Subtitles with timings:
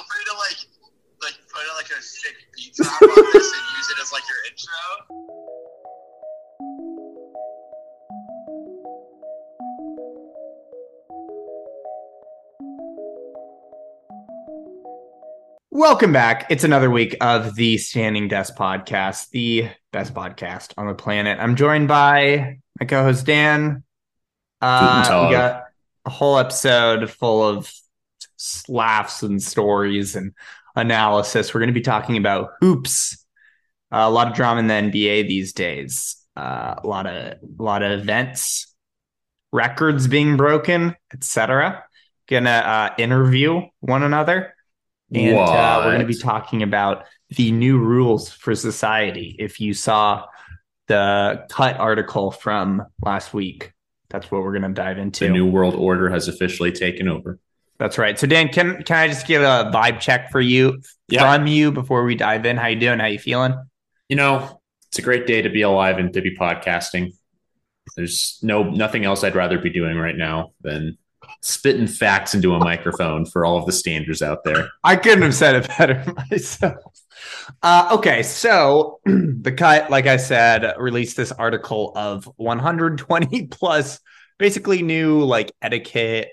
[0.00, 0.56] feel free to like
[1.22, 4.22] like put in like a sick beat drop on this and use it as like
[4.28, 4.72] your intro.
[15.70, 16.46] Welcome back.
[16.50, 21.38] It's another week of the Standing Desk podcast, the best podcast on the planet.
[21.38, 23.82] I'm joined by my co-host Dan.
[24.62, 25.64] Uh, we got
[26.06, 27.70] a whole episode full of
[28.68, 30.32] laughs and stories and
[30.76, 31.52] analysis.
[31.52, 33.24] We're going to be talking about hoops.
[33.92, 36.16] Uh, a lot of drama in the NBA these days.
[36.36, 37.14] Uh, a lot of
[37.58, 38.72] a lot of events,
[39.52, 41.84] records being broken, etc.
[42.28, 44.54] Gonna uh, interview one another.
[45.12, 49.34] And uh, we're going to be talking about the new rules for society.
[49.38, 50.26] If you saw
[50.86, 53.72] the cut article from last week,
[54.08, 55.26] that's what we're going to dive into.
[55.26, 57.38] The new world order has officially taken over.
[57.80, 58.16] That's right.
[58.18, 61.22] So Dan, can can I just give a vibe check for you Yeah.
[61.22, 62.56] from you before we dive in?
[62.56, 63.00] How you doing?
[63.00, 63.54] How you feeling?
[64.08, 64.60] You know,
[64.90, 67.12] it's a great day to be alive and to be podcasting.
[67.96, 70.98] There's no nothing else I'd rather be doing right now than
[71.42, 74.68] spitting facts into a microphone for all of the standards out there.
[74.84, 76.76] I couldn't have said it better myself.
[77.62, 84.00] Uh, okay, so the cut, like I said, released this article of 120 plus
[84.38, 86.28] basically new like etiquette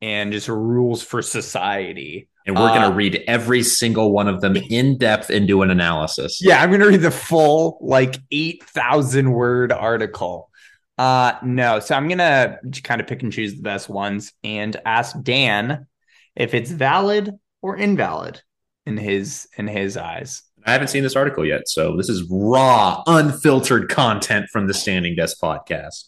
[0.00, 2.28] and just rules for society.
[2.46, 5.62] And we're Uh, going to read every single one of them in depth and do
[5.62, 6.40] an analysis.
[6.42, 10.50] Yeah, I'm going to read the full like 8,000 word article.
[10.96, 14.76] Uh no, so I'm going to kind of pick and choose the best ones and
[14.84, 15.86] ask Dan
[16.34, 17.30] if it's valid
[17.62, 18.42] or invalid
[18.84, 20.42] in his in his eyes.
[20.66, 25.14] I haven't seen this article yet, so this is raw, unfiltered content from the Standing
[25.14, 26.04] Desk podcast.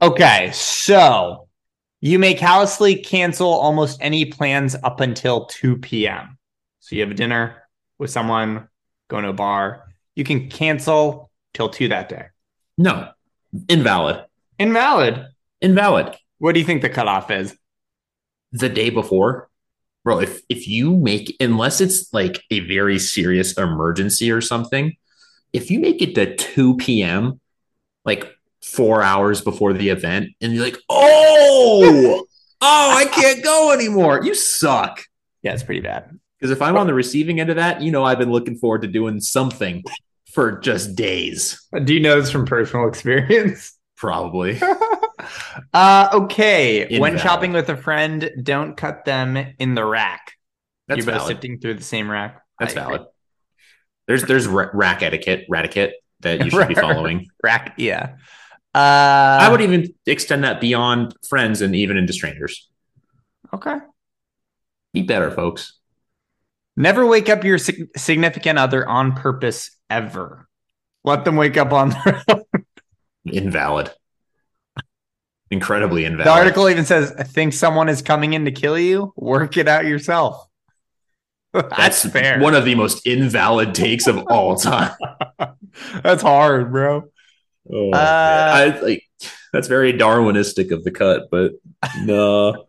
[0.00, 1.45] Okay, so
[2.06, 6.38] you may callously cancel almost any plans up until 2 p.m.
[6.80, 7.62] So you have a dinner
[7.98, 8.68] with someone,
[9.08, 12.26] going to a bar, you can cancel till 2 that day.
[12.78, 13.10] No,
[13.68, 14.24] invalid.
[14.58, 15.26] Invalid.
[15.60, 16.16] Invalid.
[16.38, 17.56] What do you think the cutoff is?
[18.52, 19.50] the day before,
[20.04, 24.94] bro, if if you make unless it's like a very serious emergency or something,
[25.52, 27.40] if you make it to 2 p.m.,
[28.04, 28.35] like
[28.66, 32.26] four hours before the event, and you're like, oh,
[32.60, 34.20] oh, I can't go anymore.
[34.22, 35.04] You suck.
[35.42, 36.18] Yeah, it's pretty bad.
[36.38, 38.82] Because if I'm on the receiving end of that, you know I've been looking forward
[38.82, 39.84] to doing something
[40.32, 41.66] for just days.
[41.84, 43.72] Do you know this from personal experience?
[43.96, 44.60] Probably.
[45.72, 46.98] uh okay.
[46.98, 50.32] When shopping with a friend, don't cut them in the rack.
[50.88, 51.36] That's You're both valid.
[51.36, 52.42] sitting through the same rack.
[52.60, 53.06] That's valid.
[54.06, 57.28] There's there's ra- rack etiquette, ratiquette that you should be following.
[57.42, 58.16] Rack, yeah.
[58.76, 62.68] Uh I would even extend that beyond friends and even into strangers.
[63.54, 63.76] okay.
[64.92, 65.72] Be better, folks.
[66.76, 70.46] Never wake up your sig- significant other on purpose ever.
[71.04, 72.42] Let them wake up on their own.
[73.26, 73.90] Invalid.
[75.50, 76.26] Incredibly invalid.
[76.26, 79.12] The article even says, think someone is coming in to kill you?
[79.16, 80.44] Work it out yourself.
[81.52, 82.40] That's, fair.
[82.40, 84.92] One of the most invalid takes of all time.
[86.02, 87.04] That's hard, bro.
[87.72, 89.02] Oh, Uh, I like
[89.52, 91.52] that's very Darwinistic of the cut, but
[92.04, 92.66] no.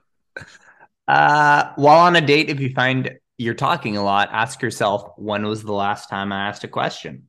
[1.08, 5.46] Uh, while on a date, if you find you're talking a lot, ask yourself, when
[5.46, 7.28] was the last time I asked a question?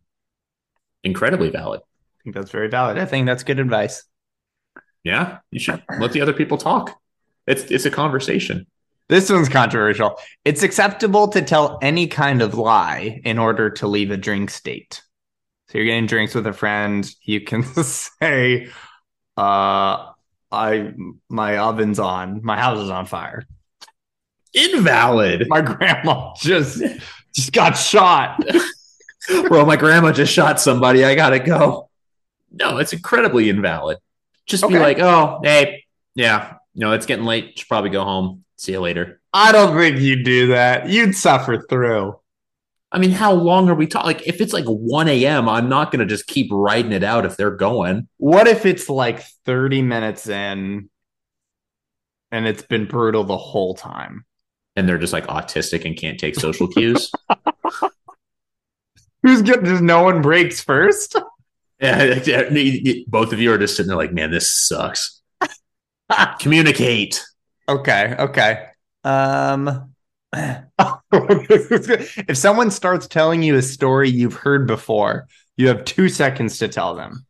[1.04, 1.80] Incredibly valid.
[1.80, 2.98] I think that's very valid.
[2.98, 4.04] I think that's good advice.
[5.04, 6.98] Yeah, you should let the other people talk.
[7.46, 8.66] It's it's a conversation.
[9.08, 10.18] This one's controversial.
[10.44, 15.00] It's acceptable to tell any kind of lie in order to leave a drink state.
[15.68, 18.68] So you're getting drinks with a friend, you can say,
[19.36, 20.12] uh,
[20.50, 20.92] I
[21.28, 23.46] my oven's on, my house is on fire.
[24.54, 25.46] Invalid.
[25.48, 26.82] My grandma just
[27.34, 28.42] just got shot.
[29.48, 31.04] Bro, my grandma just shot somebody.
[31.04, 31.90] I gotta go.
[32.50, 33.98] No, it's incredibly invalid.
[34.46, 37.58] Just be like, oh, hey, yeah, no, it's getting late.
[37.58, 38.44] Should probably go home.
[38.56, 39.20] See you later.
[39.34, 40.88] I don't think you'd do that.
[40.88, 42.18] You'd suffer through.
[42.90, 44.06] I mean, how long are we talking?
[44.06, 47.36] Like, if it's like 1 a.m., I'm not gonna just keep riding it out if
[47.36, 48.08] they're going.
[48.16, 50.88] What if it's like 30 minutes in
[52.30, 54.24] and it's been brutal the whole time?
[54.74, 57.12] And they're just like autistic and can't take social cues.
[59.22, 61.16] Who's getting just no one breaks first?
[61.80, 62.18] yeah,
[63.06, 65.20] both of you are just sitting there like, man, this sucks.
[66.38, 67.22] Communicate.
[67.68, 68.66] Okay, okay.
[69.04, 69.97] Um this is good.
[71.10, 76.68] If someone starts telling you a story you've heard before, you have 2 seconds to
[76.68, 77.26] tell them.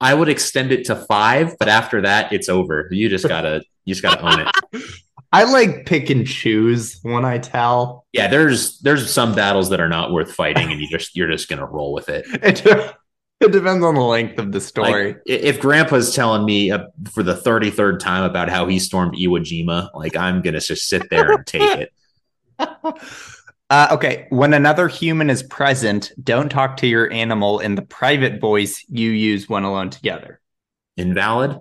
[0.00, 2.88] I would extend it to five, but after that, it's over.
[2.90, 4.84] You just gotta, you just gotta own it.
[5.32, 8.06] I like pick and choose when I tell.
[8.12, 11.48] Yeah, there's there's some battles that are not worth fighting, and you just you're just
[11.48, 12.24] gonna roll with it.
[12.42, 12.64] It,
[13.40, 15.12] it depends on the length of the story.
[15.12, 19.40] Like, if Grandpa's telling me uh, for the 33rd time about how he stormed Iwo
[19.40, 21.92] Jima, like I'm gonna just sit there and take it.
[23.70, 28.40] uh, okay, when another human is present, don't talk to your animal in the private
[28.40, 30.40] voice you use when alone together.
[30.96, 31.58] Invalid.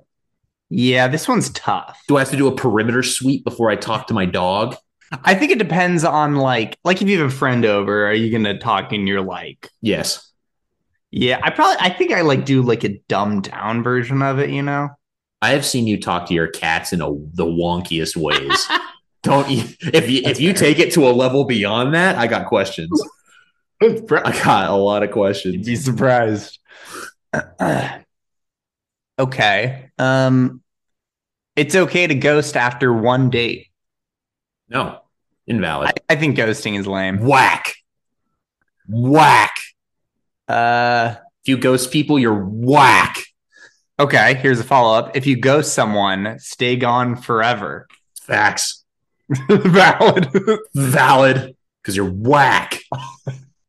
[0.69, 2.01] Yeah, this one's tough.
[2.07, 4.75] Do I have to do a perimeter sweep before I talk to my dog?
[5.23, 8.31] I think it depends on like like if you have a friend over, are you
[8.31, 10.29] gonna talk in your like Yes.
[11.11, 14.49] yeah, I probably I think I like do like a dumbed down version of it,
[14.49, 14.89] you know?
[15.41, 18.67] I have seen you talk to your cats in a, the wonkiest ways.
[19.27, 22.47] Don't you, if you if you take it to a level beyond that, I got
[22.47, 22.89] questions.
[23.81, 25.65] I got a lot of You'd questions.
[25.65, 26.59] be surprised.
[29.19, 29.89] okay.
[29.97, 30.61] Um
[31.57, 33.67] it's okay to ghost after one date.
[34.69, 34.99] No,
[35.45, 35.89] invalid.
[36.09, 37.19] I, I think ghosting is lame.
[37.19, 37.75] Whack.
[38.87, 39.55] Whack.
[40.47, 43.17] Uh If you ghost people, you're whack.
[43.99, 45.17] okay, here's a follow-up.
[45.17, 47.87] If you ghost someone, stay gone forever.
[48.21, 48.85] Facts.
[49.49, 50.29] Valid.
[50.75, 51.55] Valid.
[51.81, 52.81] Because you're whack.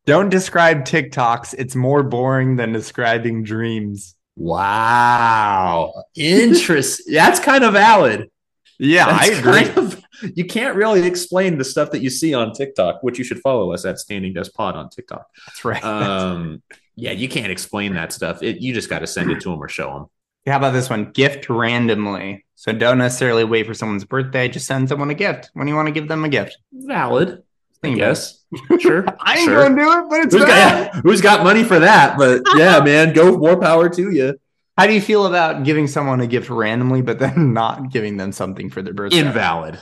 [0.06, 1.54] Don't describe TikToks.
[1.58, 4.14] It's more boring than describing dreams.
[4.36, 5.92] Wow.
[6.14, 7.14] Interesting.
[7.14, 8.30] That's kind of valid.
[8.78, 9.64] Yeah, I agree.
[9.64, 10.02] kind of-
[10.34, 13.72] you can't really explain the stuff that you see on TikTok, which you should follow
[13.72, 15.26] us at Standing Desk Pod on TikTok.
[15.46, 15.84] That's right.
[15.84, 16.60] Um,
[16.96, 18.42] yeah, you can't explain that stuff.
[18.42, 20.06] It, you just got to send it to them or show them.
[20.44, 21.12] How about this one?
[21.12, 22.44] Gift randomly.
[22.58, 24.48] So don't necessarily wait for someone's birthday.
[24.48, 26.58] Just send someone a gift when you want to give them a gift.
[26.72, 27.44] Valid,
[27.84, 28.42] I guess.
[28.80, 29.04] Sure.
[29.20, 29.62] I ain't sure.
[29.62, 32.18] gonna do it, but it's Who's got, who's got money for that?
[32.18, 34.40] But yeah, man, go more power to you.
[34.76, 38.32] How do you feel about giving someone a gift randomly, but then not giving them
[38.32, 39.18] something for their birthday?
[39.18, 39.78] Invalid.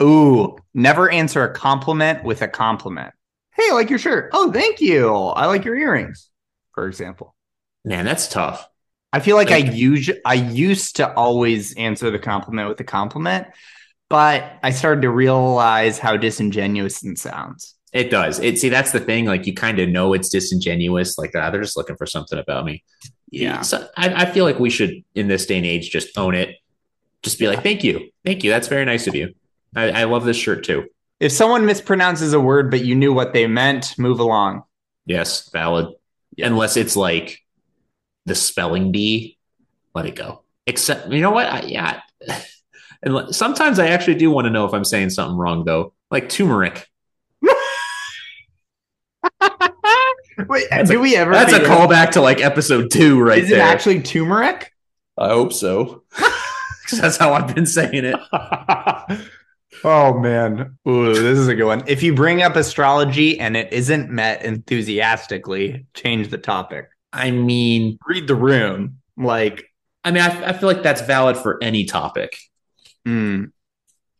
[0.00, 3.14] Ooh, never answer a compliment with a compliment.
[3.52, 4.30] Hey, I like your shirt.
[4.32, 5.12] Oh, thank you.
[5.12, 6.30] I like your earrings,
[6.72, 7.34] for example.
[7.84, 8.68] Man, that's tough.
[9.16, 13.46] I feel like, I use I used to always answer the compliment with a compliment,
[14.10, 17.74] but I started to realize how disingenuous it sounds.
[17.94, 18.40] It does.
[18.40, 19.24] It see that's the thing.
[19.24, 21.16] Like you kind of know it's disingenuous.
[21.16, 22.84] Like ah, they're just looking for something about me.
[23.30, 23.62] Yeah.
[23.62, 26.56] So I, I feel like we should, in this day and age, just own it.
[27.22, 28.50] Just be like, thank you, thank you.
[28.50, 29.34] That's very nice of you.
[29.74, 30.88] I, I love this shirt too.
[31.20, 34.64] If someone mispronounces a word but you knew what they meant, move along.
[35.06, 35.94] Yes, valid.
[36.36, 37.45] Unless it's like
[38.26, 39.38] the spelling bee,
[39.94, 40.42] let it go.
[40.66, 41.46] Except, you know what?
[41.46, 42.00] I, yeah.
[43.02, 45.92] And sometimes I actually do want to know if I'm saying something wrong though.
[46.10, 46.88] Like turmeric.
[50.48, 51.32] Wait, That's do we ever?
[51.32, 53.62] That's a callback to like episode two, right Is it there.
[53.62, 54.72] actually turmeric?
[55.18, 56.02] I hope so.
[56.82, 58.14] Because that's how I've been saying it.
[59.82, 61.82] oh man, Ooh, this is a good one.
[61.88, 66.88] If you bring up astrology and it isn't met enthusiastically, change the topic.
[67.16, 68.98] I mean, Read the room.
[69.16, 69.72] Like,
[70.04, 72.36] I mean, I, I feel like that's valid for any topic.
[73.06, 73.50] mm,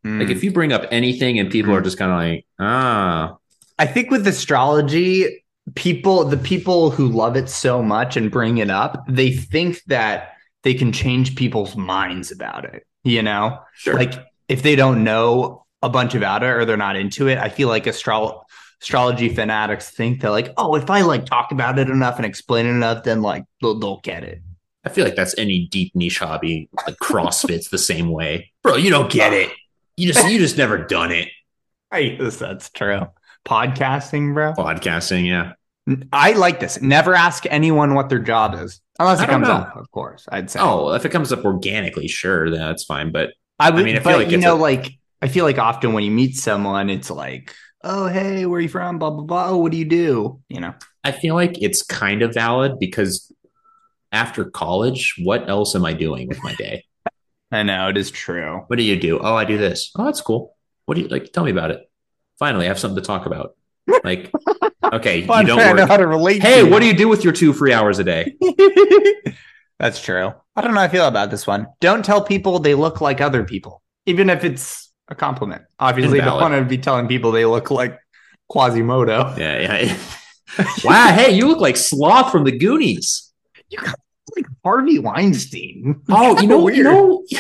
[0.05, 0.19] mm.
[0.21, 3.37] Like if you bring up anything and people are just kind of like, ah,
[3.79, 5.45] I think with astrology,
[5.75, 10.33] people, the people who love it so much and bring it up, they think that
[10.63, 12.87] they can change people's minds about it.
[13.05, 13.95] You know, sure.
[13.95, 14.15] like
[14.49, 17.69] if they don't know a bunch about it or they're not into it, I feel
[17.69, 18.46] like astro-
[18.81, 22.66] astrology fanatics think that like, oh, if I like talk about it enough and explain
[22.66, 24.42] it enough, then like they'll, they'll get it.
[24.85, 26.68] I feel like that's any deep niche hobby.
[26.87, 28.76] Like CrossFit's the same way, bro.
[28.76, 29.50] You don't get it.
[29.97, 31.28] You just you just never done it.
[31.90, 33.09] I guess that's true.
[33.45, 34.52] Podcasting, bro.
[34.52, 35.52] Podcasting, yeah.
[36.12, 36.83] I like this.
[36.83, 39.54] Never ask anyone what their job is, unless it comes know.
[39.54, 39.76] up.
[39.76, 40.59] Of course, I'd say.
[40.61, 43.12] Oh, if it comes up organically, sure, then that's fine.
[43.12, 43.85] But I would.
[43.85, 46.11] mean, I but feel like you know, a- like I feel like often when you
[46.11, 47.54] meet someone, it's like,
[47.87, 48.99] oh, hey, where are you from?
[48.99, 49.49] Blah blah blah.
[49.50, 50.40] Oh, what do you do?
[50.49, 50.75] You know.
[51.05, 53.33] I feel like it's kind of valid because
[54.11, 56.85] after college, what else am I doing with my day?
[57.52, 58.64] I know it is true.
[58.66, 59.21] What do you do?
[59.21, 59.93] Oh, I do this.
[59.97, 60.57] Oh, that's cool.
[60.87, 61.33] What do you like?
[61.33, 61.88] Tell me about it.
[62.38, 63.55] Finally, I have something to talk about.
[64.02, 64.33] Like,
[64.93, 66.43] okay, you don't I know how to relate.
[66.43, 68.35] Hey, to what do you do with your two free hours a day?
[69.78, 70.33] That's true.
[70.57, 71.66] I don't know how I feel about this one.
[71.81, 75.63] Don't tell people they look like other people, even if it's a compliment.
[75.79, 76.41] Obviously, Invalid.
[76.41, 77.99] don't want to be telling people they look like
[78.49, 79.35] Quasimodo.
[79.37, 79.97] Yeah, yeah.
[80.85, 83.33] wow, hey, you look like Sloth from the Goonies.
[83.69, 83.97] You got
[84.35, 86.03] like Harvey Weinstein.
[86.09, 87.25] Oh, you know, you know.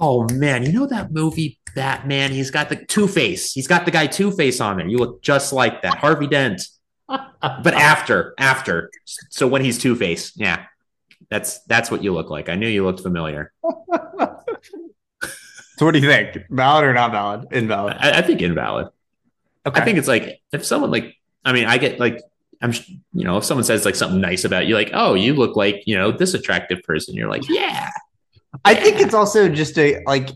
[0.00, 2.32] Oh man, you know that movie Batman?
[2.32, 3.52] He's got the Two Face.
[3.52, 4.88] He's got the guy Two Face on there.
[4.88, 6.62] You look just like that, Harvey Dent.
[7.08, 10.64] But after, after, so when he's Two Face, yeah,
[11.30, 12.48] that's that's what you look like.
[12.48, 13.52] I knew you looked familiar.
[15.76, 16.46] So what do you think?
[16.50, 17.48] Valid or not valid?
[17.52, 17.96] Invalid.
[17.98, 18.88] I, I think invalid.
[19.66, 19.80] Okay.
[19.80, 22.20] I think it's like if someone like I mean I get like
[22.62, 22.72] I'm
[23.12, 25.82] you know if someone says like something nice about you like oh you look like
[25.86, 27.90] you know this attractive person you're like yeah
[28.64, 30.30] I think it's also just a like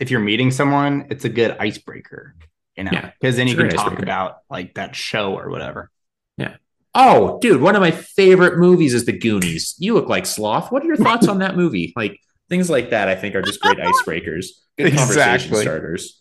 [0.00, 2.34] if you're meeting someone, it's a good icebreaker,
[2.76, 4.02] you know, Yeah, because then you can talk icebreaker.
[4.02, 5.90] about like that show or whatever.
[6.36, 6.56] Yeah.
[6.94, 10.82] Oh dude one of my favorite movies is The Goonies you look like sloth what
[10.82, 12.20] are your thoughts on that movie like
[12.52, 16.20] things like that I think are just great icebreakers good conversation starters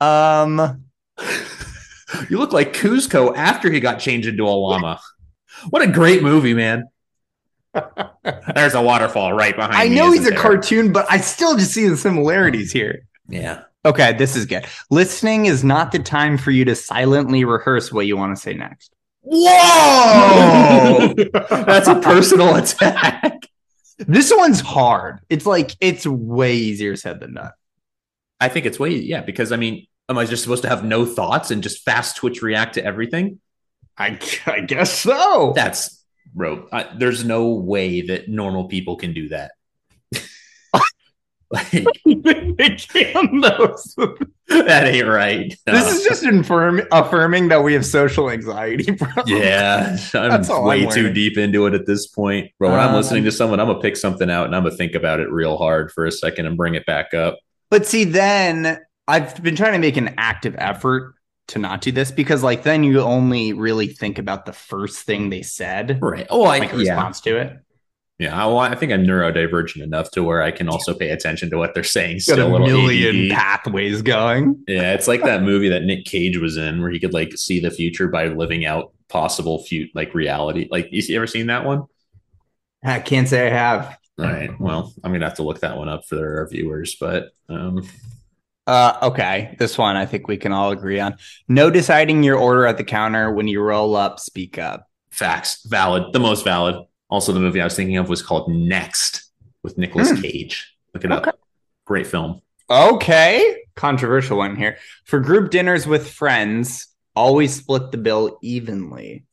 [0.00, 0.84] Um,
[2.30, 4.98] you look like Kuzco after he got changed into a llama
[5.70, 6.84] what a great movie man
[8.54, 10.38] there's a waterfall right behind I me, know he's a there?
[10.38, 13.06] cartoon, but I still just see the similarities here.
[13.28, 14.64] yeah Okay, this is good.
[14.90, 18.54] Listening is not the time for you to silently rehearse what you want to say
[18.54, 18.94] next.
[19.22, 21.14] Whoa!
[21.50, 23.48] That's a personal attack.
[24.06, 25.20] This one's hard.
[25.28, 27.52] It's like it's way easier said than done.
[28.40, 31.06] I think it's way, yeah, because I mean, am I just supposed to have no
[31.06, 33.40] thoughts and just fast twitch react to everything?
[33.96, 35.52] I, I guess so.
[35.54, 36.04] That's,
[36.34, 39.52] bro, I, there's no way that normal people can do that.
[41.52, 41.70] Like,
[42.04, 43.94] they can those.
[44.48, 45.54] that ain't right.
[45.66, 49.08] This is just affirm, affirming that we have social anxiety, bro.
[49.26, 52.50] yeah, I'm That's way I'm too deep into it at this point.
[52.58, 54.76] Bro, when I'm Um, listening to someone, I'm gonna pick something out and I'm gonna
[54.76, 57.38] think about it real hard for a second and bring it back up.
[57.70, 58.78] But see, then
[59.08, 61.14] I've been trying to make an active effort
[61.48, 65.28] to not do this because, like, then you only really think about the first thing
[65.28, 66.26] they said, Right.
[66.30, 66.92] Oh, I, like a yeah.
[66.92, 67.56] response to it.
[68.18, 71.50] Yeah, I, well, I think I'm neurodivergent enough to where I can also pay attention
[71.50, 72.16] to what they're saying.
[72.18, 73.36] Got Still a million ADD.
[73.36, 74.62] pathways going.
[74.68, 77.58] Yeah, it's like that movie that Nick Cage was in, where he could like see
[77.58, 80.68] the future by living out possible fut like reality.
[80.70, 81.84] Like, you ever seen that one?
[82.84, 83.98] I can't say I have.
[84.18, 84.50] All right.
[84.60, 87.88] Well, I'm gonna have to look that one up for our viewers, but um,
[88.66, 91.16] Uh, okay, this one I think we can all agree on.
[91.48, 94.20] No deciding your order at the counter when you roll up.
[94.20, 94.88] Speak up.
[95.10, 96.76] facts, valid, the most valid.
[97.12, 99.30] Also, the movie I was thinking of was called Next
[99.62, 100.22] with Nicolas Hmm.
[100.22, 100.74] Cage.
[100.94, 101.28] Look it Okay.
[101.28, 101.38] up.
[101.84, 102.40] Great film.
[102.70, 104.78] Okay, controversial one here.
[105.04, 109.26] For group dinners with friends, always split the bill evenly,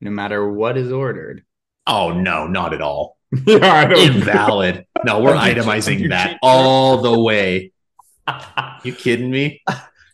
[0.00, 1.42] no matter what is ordered.
[1.84, 3.16] Oh no, not at all.
[3.44, 4.86] yeah, Invalid.
[5.04, 7.72] No, we're itemizing that all the way.
[8.84, 9.60] You kidding me?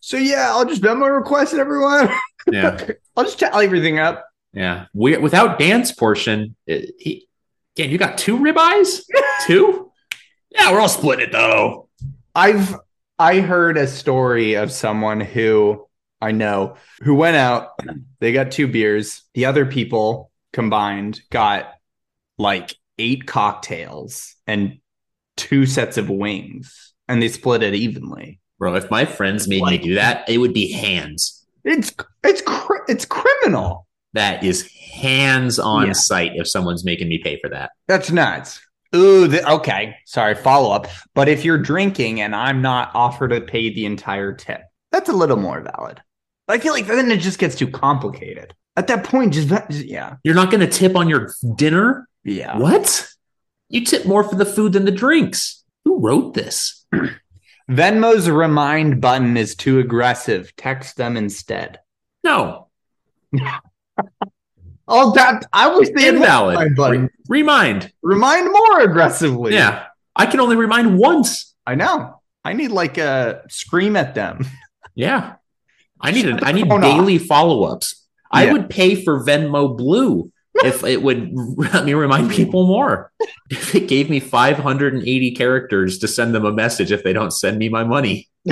[0.01, 2.09] So yeah, I'll just Venmo request everyone.
[2.51, 2.79] Yeah.
[3.19, 4.25] I'll just tally everything up.
[4.57, 4.87] Yeah.
[4.95, 7.29] We, without dance portion, it, he,
[7.77, 9.03] again, you got two ribeyes?
[9.47, 9.93] two?
[10.51, 11.89] Yeah, we're all splitting it though.
[12.35, 12.75] I've
[13.19, 15.87] I heard a story of someone who
[16.23, 17.71] I know who went out.
[18.19, 19.23] They got two beers.
[19.35, 21.75] The other people combined got
[22.39, 24.79] like eight cocktails and
[25.37, 28.41] two sets of wings, and they split it evenly.
[28.59, 31.47] Bro, if my friends made me do that, it would be hands.
[31.63, 31.93] It's
[32.25, 33.86] it's cr- it's criminal.
[34.17, 35.93] That is hands on Yeah.
[35.93, 37.71] site if someone's making me pay for that.
[37.87, 38.61] That's nuts.
[38.95, 39.97] Ooh, the, okay.
[40.07, 40.87] Sorry, follow up.
[41.15, 45.13] But if you're drinking and I'm not offered to pay the entire tip, that's a
[45.13, 46.01] little more valid.
[46.49, 48.55] I feel like then it just gets too complicated.
[48.77, 52.09] At that point, just, just yeah, You're not going to tip on your dinner?
[52.25, 52.57] yeah.
[52.59, 53.07] What?
[53.69, 55.63] You tip more for the food than the drinks.
[55.85, 56.87] Who wrote this?
[57.71, 60.55] Venmo's remind button is too aggressive.
[60.57, 61.81] Text them instead.
[62.25, 62.69] No.
[64.89, 66.57] Oh, that I was had Invalid.
[66.57, 67.11] remind button.
[67.29, 67.93] Remind.
[68.03, 69.53] Remind more aggressively.
[69.53, 69.87] Yeah.
[70.15, 71.55] I can only remind once.
[71.67, 72.21] I know.
[72.45, 74.47] I need like a scream at them.
[74.99, 75.35] Yeah.
[76.01, 78.07] I need an, I need daily follow-ups.
[78.33, 80.33] I would pay for Venmo Blue
[80.65, 83.13] if it would let me remind people more.
[83.51, 87.59] If it gave me 580 characters to send them a message if they don't send
[87.59, 88.31] me my money.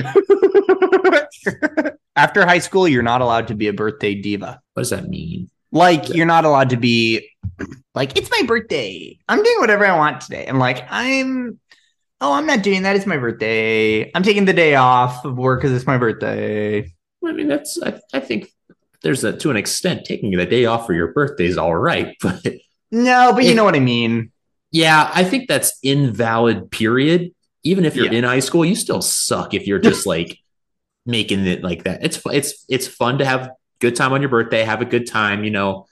[2.16, 4.61] After high school, you're not allowed to be a birthday diva.
[4.75, 5.50] What does that mean?
[5.73, 7.28] Like you're not allowed to be
[7.94, 9.18] like it's my birthday.
[9.28, 10.47] I'm doing whatever I want today.
[10.47, 11.59] And like I'm
[12.21, 12.94] oh, I'm not doing that.
[12.94, 14.11] It's my birthday.
[14.14, 16.92] I'm taking the day off of work because it's my birthday.
[17.26, 18.50] I mean, that's I, I think
[19.02, 22.14] there's a to an extent taking the day off for your birthday is all right,
[22.23, 22.47] but
[22.92, 24.30] No, but you If- know what I mean.
[24.71, 26.71] yeah, I think that's invalid.
[26.71, 27.33] Period.
[27.64, 28.18] Even if you're Yeah.
[28.18, 30.38] in high school, you still suck if you're just like
[31.06, 32.04] making it like that.
[32.04, 35.44] It's it's it's fun to have good time on your birthday, have a good time,
[35.44, 35.87] you know.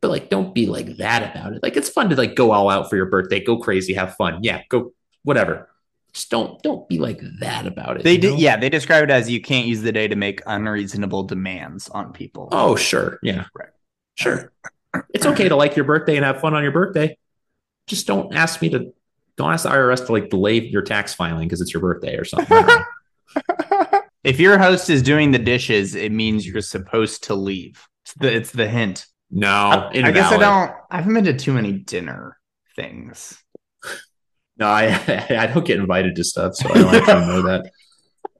[0.00, 1.62] But like, don't be like that about it.
[1.62, 4.40] Like, it's fun to like go all out for your birthday, go crazy, have fun.
[4.42, 4.92] Yeah, go
[5.22, 5.68] whatever.
[6.12, 8.04] Just don't don't be like that about it.
[8.04, 8.38] They did know?
[8.38, 12.12] yeah, they describe it as you can't use the day to make unreasonable demands on
[12.12, 12.48] people.
[12.50, 13.18] Oh, sure.
[13.22, 13.46] Yeah.
[13.54, 13.68] Right.
[14.16, 14.52] Sure.
[15.14, 17.16] It's okay to like your birthday and have fun on your birthday.
[17.86, 18.92] Just don't ask me to
[19.36, 22.24] don't ask the IRS to like delay your tax filing because it's your birthday or
[22.24, 22.66] something.
[24.24, 24.34] I don't know.
[24.34, 27.86] If your host is doing the dishes, it means you're supposed to leave.
[28.04, 29.06] It's the, it's the hint.
[29.30, 30.72] no, I, I guess I don't.
[30.90, 32.38] I haven't been to too many dinner
[32.76, 33.42] things.
[34.56, 34.86] No, I
[35.30, 37.70] I don't get invited to stuff, so I don't actually know that.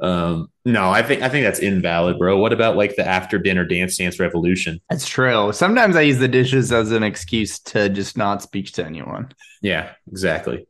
[0.00, 2.38] Um, no, I think I think that's invalid, bro.
[2.38, 4.80] What about like the after dinner dance dance revolution?
[4.90, 5.52] That's true.
[5.52, 9.32] Sometimes I use the dishes as an excuse to just not speak to anyone.
[9.62, 10.66] Yeah, exactly.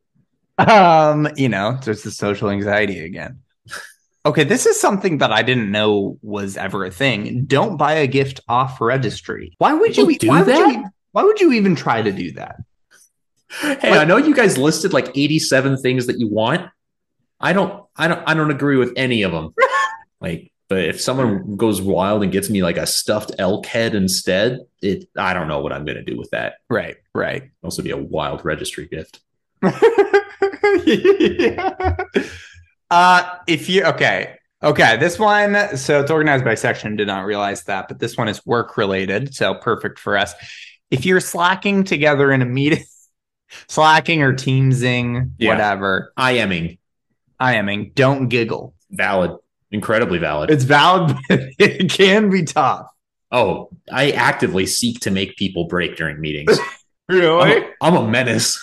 [0.59, 3.41] Um, you know, there's the social anxiety again.
[4.27, 7.45] Okay, this is something that I didn't know was ever a thing.
[7.47, 9.55] Don't buy a gift off registry.
[9.59, 10.73] Why would you do why would that?
[10.73, 12.57] you why would you even try to do that?
[13.61, 16.71] Hey, I know you guys listed like 87 things that you want.
[17.41, 19.55] I don't I don't I don't agree with any of them.
[20.21, 24.61] like, but if someone goes wild and gets me like a stuffed elk head instead,
[24.83, 26.57] it I don't know what I'm gonna do with that.
[26.69, 27.51] Right, right.
[27.65, 29.21] Also be a wild registry gift.
[30.85, 31.97] yeah.
[32.91, 34.37] Uh if you okay.
[34.63, 38.29] Okay, this one so it's organized by section, did not realize that, but this one
[38.29, 40.35] is work related, so perfect for us.
[40.91, 42.85] If you're slacking together in a meeting,
[43.69, 45.51] slacking or teamsing, Yeah.
[45.51, 46.79] whatever, IMing.
[47.41, 48.75] IMing, don't giggle.
[48.91, 49.33] Valid.
[49.71, 50.51] Incredibly valid.
[50.51, 52.87] It's valid, but it can be tough.
[53.33, 56.59] Oh, I actively seek to make people break during meetings.
[57.09, 57.65] Really?
[57.81, 58.57] I'm a, I'm a menace.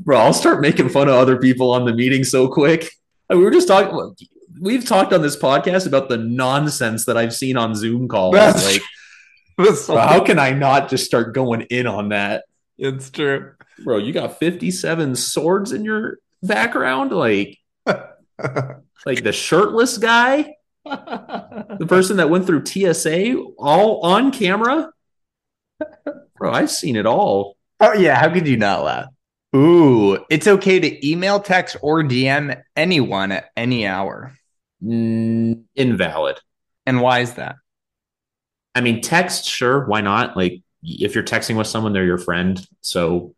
[0.00, 2.90] Bro, I'll start making fun of other people on the meeting so quick.
[3.28, 4.14] We were just talking,
[4.60, 8.34] we've talked on this podcast about the nonsense that I've seen on Zoom calls.
[8.34, 8.82] That's like,
[9.58, 12.44] That's bro, how can I not just start going in on that?
[12.76, 13.52] it's true.
[13.82, 17.12] Bro, you got 57 swords in your background?
[17.12, 20.54] Like, like the shirtless guy?
[20.84, 24.90] The person that went through TSA all on camera?
[26.36, 27.56] Bro, I've seen it all.
[27.80, 29.06] Oh yeah, how could you not laugh?
[29.54, 34.32] Ooh, it's okay to email, text, or DM anyone at any hour.
[34.82, 36.40] Mm, invalid.
[36.86, 37.56] And why is that?
[38.74, 40.36] I mean, text, sure, why not?
[40.36, 43.34] Like, if you're texting with someone, they're your friend, so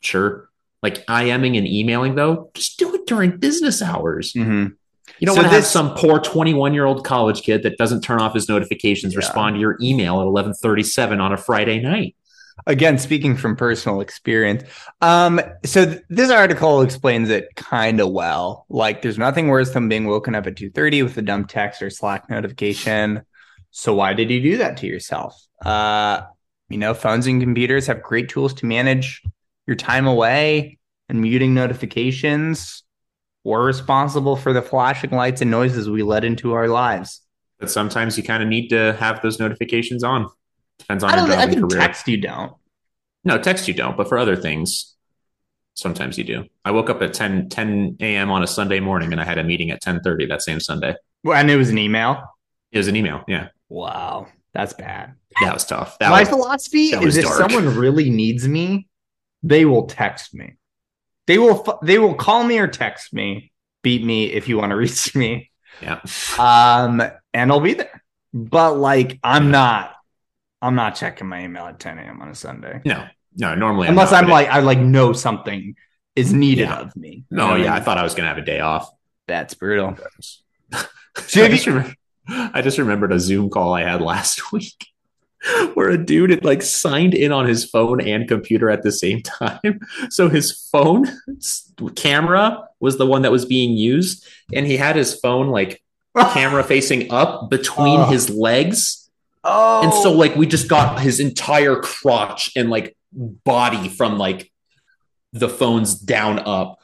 [0.00, 0.48] sure.
[0.82, 4.32] Like IMing and emailing, though, just do it during business hours.
[4.32, 4.68] Mm-hmm.
[5.18, 8.00] You don't So want to have some poor 21 year old college kid that doesn't
[8.00, 9.18] turn off his notifications Yeah.
[9.18, 12.16] respond to your email at 11:37 on a Friday night.
[12.66, 14.62] Again, speaking from personal experience,
[15.00, 18.66] um, so th- this article explains it kind of well.
[18.68, 21.82] Like, there's nothing worse than being woken up at two thirty with a dumb text
[21.82, 23.22] or Slack notification.
[23.70, 25.40] So why did you do that to yourself?
[25.64, 26.22] Uh,
[26.68, 29.22] you know, phones and computers have great tools to manage
[29.66, 32.84] your time away and muting notifications.
[33.44, 37.22] We're responsible for the flashing lights and noises we let into our lives.
[37.58, 40.28] But sometimes you kind of need to have those notifications on.
[40.78, 41.80] Depends on I your job I and think career.
[41.80, 42.52] text you don't.
[43.24, 44.94] No, text you don't, but for other things,
[45.74, 46.44] sometimes you do.
[46.64, 48.30] I woke up at 10, 10 a.m.
[48.30, 50.94] on a Sunday morning and I had a meeting at 10:30 that same Sunday.
[51.22, 52.22] Well, and it was an email.
[52.72, 53.22] It was an email.
[53.28, 53.48] Yeah.
[53.68, 55.14] Wow, that's bad.
[55.40, 55.98] That was tough.
[55.98, 57.36] That My was, philosophy that is if dark.
[57.50, 58.88] someone really needs me,
[59.42, 60.56] they will text me.
[61.26, 64.76] They will they will call me or text me, beat me if you want to
[64.84, 65.50] reach me.
[65.80, 66.00] yeah.
[66.38, 67.00] Um,
[67.32, 68.02] and I'll be there.
[68.34, 69.94] But like, I'm not.
[70.62, 72.22] I'm not checking my email at 10 a.m.
[72.22, 73.04] on a Sunday No,
[73.36, 75.74] no, normally unless not, I'm but it- like I like know something
[76.16, 76.78] is needed Yeah.
[76.80, 77.24] of me.
[77.30, 78.88] no, yeah, I I thought I was going to have a day off.
[79.26, 79.96] that's brutal.
[80.72, 80.84] I
[81.26, 81.94] So just, remember,
[82.28, 84.86] I just remembered a Zoom call I had last week
[85.74, 89.20] where a dude had like signed in on his phone and computer at the same
[89.22, 89.80] time.
[90.10, 91.06] So his phone
[91.96, 95.82] camera was the one that was being used, and he had his phone like
[96.32, 98.04] camera facing up between Oh.
[98.06, 99.01] his legs.
[99.44, 100.16] Oh, And so oh.
[100.16, 104.50] like we just got his entire crotch and like body from like
[105.32, 106.78] the phones down up.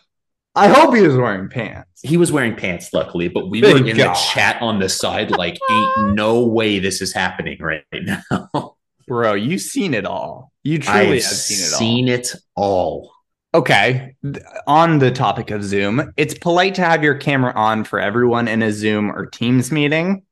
[0.55, 2.01] I hope he was wearing pants.
[2.03, 4.09] He was wearing pants, luckily, but we Thank were in God.
[4.09, 8.23] the chat on the side, like, ain't no way this is happening right now.
[9.07, 10.53] Bro, you've seen it all.
[10.64, 11.79] You truly I've have seen it all.
[11.79, 13.12] seen it all.
[13.55, 14.16] Okay.
[14.66, 18.62] On the topic of Zoom, it's polite to have your camera on for everyone in
[18.62, 20.25] a Zoom or Teams meeting,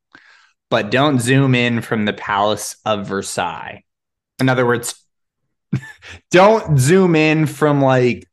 [0.70, 3.84] but don't zoom in from the Palace of Versailles.
[4.40, 5.02] In other words,
[6.30, 8.28] don't zoom in from like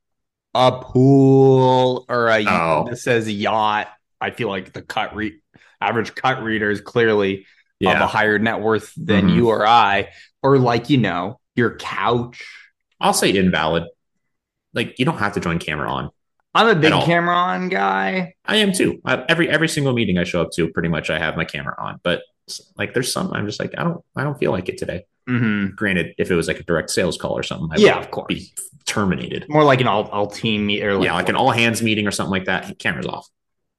[0.53, 2.85] a pool or a Oh.
[2.89, 3.87] that says yacht.
[4.21, 5.33] I feel like the cut read
[5.81, 7.45] average cut reader is clearly
[7.85, 9.35] of a higher net worth than Mhm.
[9.35, 10.09] you or I,
[10.41, 12.45] or like, you know, your couch.
[13.01, 13.83] I'll say invalid.
[14.73, 16.09] Like, you don't have to join camera on.
[16.55, 18.35] I'm a big camera on guy.
[18.45, 19.01] I am too.
[19.05, 21.75] I, every every single meeting I show up to, pretty much I have my camera
[21.79, 21.99] on.
[22.03, 22.21] But
[22.77, 25.05] like, there's some I'm just like, I don't I don't feel like it today.
[25.29, 25.75] Mhm.
[25.75, 28.11] Granted, if it was like a direct sales call or something, I Yeah, would of
[28.11, 28.27] course.
[28.27, 28.51] be
[28.85, 29.45] terminated.
[29.49, 32.05] More like an all all team meet or like, yeah, like an all hands meeting
[32.07, 32.77] or something like that.
[32.79, 33.27] Cameras off.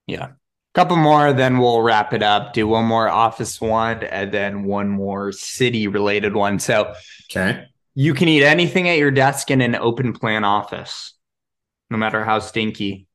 [0.07, 0.29] yeah.
[0.75, 2.53] Couple more, then we'll wrap it up.
[2.53, 6.59] Do one more office one, and then one more city related one.
[6.59, 6.95] So
[7.31, 7.67] Okay.
[7.95, 11.13] you can eat anything at your desk in an open plan office,
[11.94, 13.07] no matter how stinky.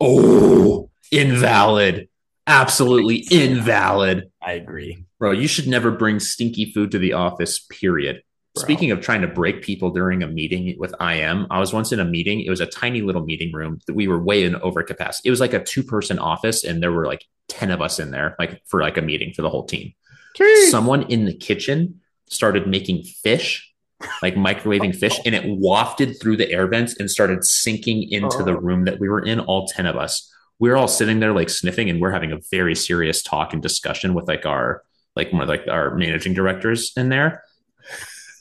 [0.00, 2.08] Oh, invalid.
[2.46, 4.30] Absolutely invalid.
[4.42, 5.04] I agree.
[5.18, 8.22] Bro, you should never bring stinky food to the office, period.
[8.54, 8.62] Bro.
[8.62, 12.00] Speaking of trying to break people during a meeting with IM, I was once in
[12.00, 12.40] a meeting.
[12.40, 15.28] It was a tiny little meeting room that we were way in over capacity.
[15.28, 18.10] It was like a two person office, and there were like 10 of us in
[18.10, 19.92] there, like for like a meeting for the whole team.
[20.70, 23.73] Someone in the kitchen started making fish,
[24.22, 28.52] like microwaving fish, and it wafted through the air vents and started sinking into the
[28.52, 28.60] Oh.
[28.60, 30.30] room that we were in, all 10 of us.
[30.58, 33.62] We were all sitting there like sniffing, and we're having a very serious talk and
[33.62, 34.82] discussion with like our
[35.16, 37.42] like more like our managing directors in there.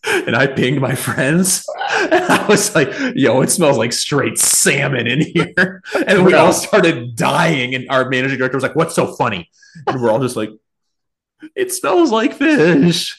[0.06, 1.64] And I pinged my friends.
[2.12, 5.82] And I was like, yo, it smells like straight salmon in here.
[6.08, 7.74] And we all started dying.
[7.74, 9.50] And our managing director was like, what's so funny?
[9.88, 10.50] And we're all just like,
[11.56, 13.18] it smells like fish.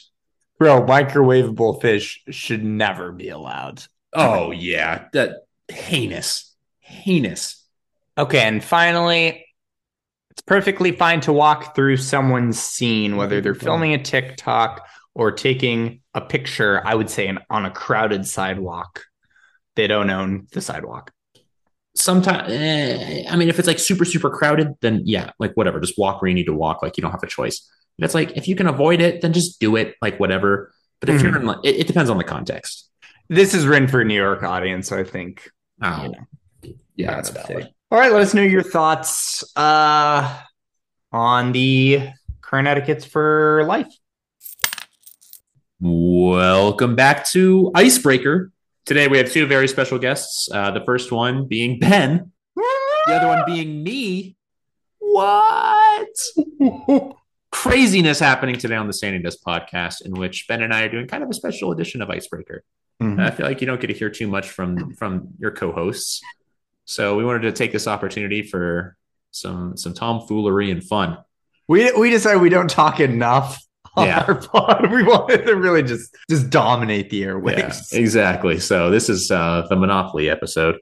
[0.57, 3.83] Bro, microwavable fish should never be allowed.
[4.13, 7.63] Oh yeah, that heinous, heinous.
[8.17, 9.45] Okay, and finally,
[10.31, 16.01] it's perfectly fine to walk through someone's scene, whether they're filming a TikTok or taking
[16.13, 19.03] a picture, I would say, an, on a crowded sidewalk.
[19.75, 21.11] They don't own the sidewalk.
[21.95, 25.97] Sometimes, eh, I mean, if it's like super, super crowded, then yeah, like whatever, just
[25.97, 26.81] walk where you need to walk.
[26.81, 27.69] Like you don't have a choice.
[27.97, 29.95] If it's like if you can avoid it, then just do it.
[30.01, 30.73] Like whatever.
[30.99, 32.89] But if you're in, like, it, it depends on the context.
[33.29, 35.49] This is written for a New York audience, so I think.
[35.81, 36.75] Oh, You know.
[36.95, 37.69] yeah, that's That's valid.
[37.91, 40.41] All right, let us know your thoughts uh,
[41.11, 42.09] on the
[42.41, 43.87] current etiquettes for life.
[45.79, 48.51] Welcome back to Icebreaker.
[48.85, 50.49] Today we have two very special guests.
[50.51, 54.35] Uh, the first one being Ben, the other one being me.
[54.99, 56.07] What?
[57.55, 61.07] Craziness happening today on the Standing Desk podcast, in which Ben and I are doing
[61.07, 62.63] kind of a special edition of Icebreaker.
[63.01, 63.17] Mhm.
[63.19, 66.21] I feel like you don't get to hear too much from from your co-hosts,
[66.83, 68.97] so we wanted to take this opportunity for
[69.31, 71.17] some some tomfoolery and fun.
[71.69, 73.57] We we decided we don't talk enough
[73.95, 74.25] on Yeah.
[74.27, 74.91] our pod.
[74.91, 77.91] We wanted to really just just dominate the airwaves.
[77.93, 78.59] Yeah, exactly.
[78.59, 80.77] So this is uh, the Monopoly episode.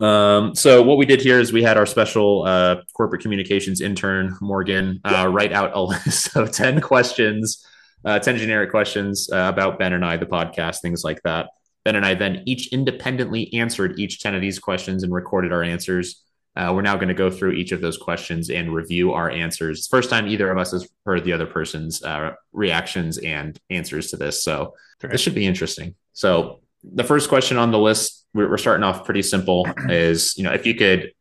[0.00, 4.36] Um, so what we did here is we had our special uh, corporate communications intern
[4.40, 7.66] Morgan uh, write out a list of ten questions,
[8.04, 11.48] uh, ten generic questions uh, about Ben and I, the podcast, things like that.
[11.84, 15.62] Ben and I then each independently answered each ten of these questions and recorded our
[15.62, 16.22] answers.
[16.54, 19.86] Uh, we're now going to go through each of those questions and review our answers.
[19.86, 24.16] First time either of us has heard the other person's uh, reactions and answers to
[24.16, 25.94] this, so this should be interesting.
[26.14, 29.66] So the first question on the list, we're, we're starting off pretty simple.
[29.88, 31.12] Is you know if you could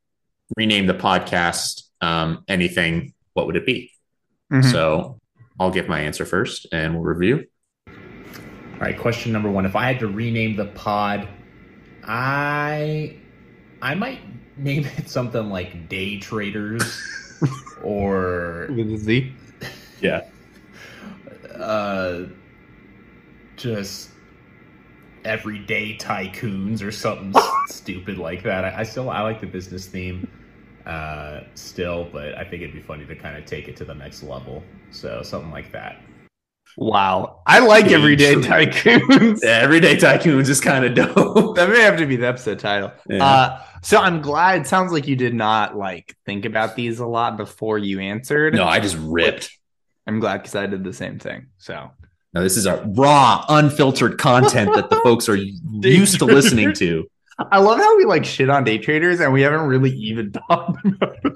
[0.56, 3.92] rename the podcast um, anything, what would it be?
[4.52, 4.72] Mhm.
[4.72, 5.20] So
[5.60, 7.46] I'll give my answer first, and we'll review.
[7.88, 11.28] All right, question number one: If I had to rename the pod,
[12.04, 13.18] I
[13.82, 14.20] I might
[14.58, 16.84] name it something like Day Traders
[17.84, 19.34] or With a Z.
[20.02, 20.26] yeah,
[21.56, 22.24] uh,
[23.56, 24.10] just
[25.28, 27.34] everyday tycoons or something
[27.68, 28.66] stupid like that.
[28.66, 30.28] I, I still I like the business theme
[30.86, 33.94] uh, still, but I think it'd be funny to kind of take it to the
[33.94, 34.64] next level.
[34.92, 36.02] So something like that.
[36.78, 37.42] Wow.
[37.48, 38.70] I like Day Everyday Trade.
[38.72, 39.44] Tycoons.
[39.44, 41.56] Everyday Tycoons is kind of dope.
[41.56, 42.92] That may have to be the episode title.
[43.10, 43.26] Yeah.
[43.26, 44.62] Uh, so I'm glad.
[44.62, 48.54] It sounds like you did not like think about these a lot before you answered.
[48.54, 49.52] no, I just ripped.
[50.06, 51.48] I'm glad because I did the same thing.
[51.58, 51.92] So
[52.38, 57.10] No, this is a raw, unfiltered content that the folks are used to listening to.
[57.40, 60.86] I love how we like shit on day traders and we haven't really even talked
[60.86, 61.34] about it.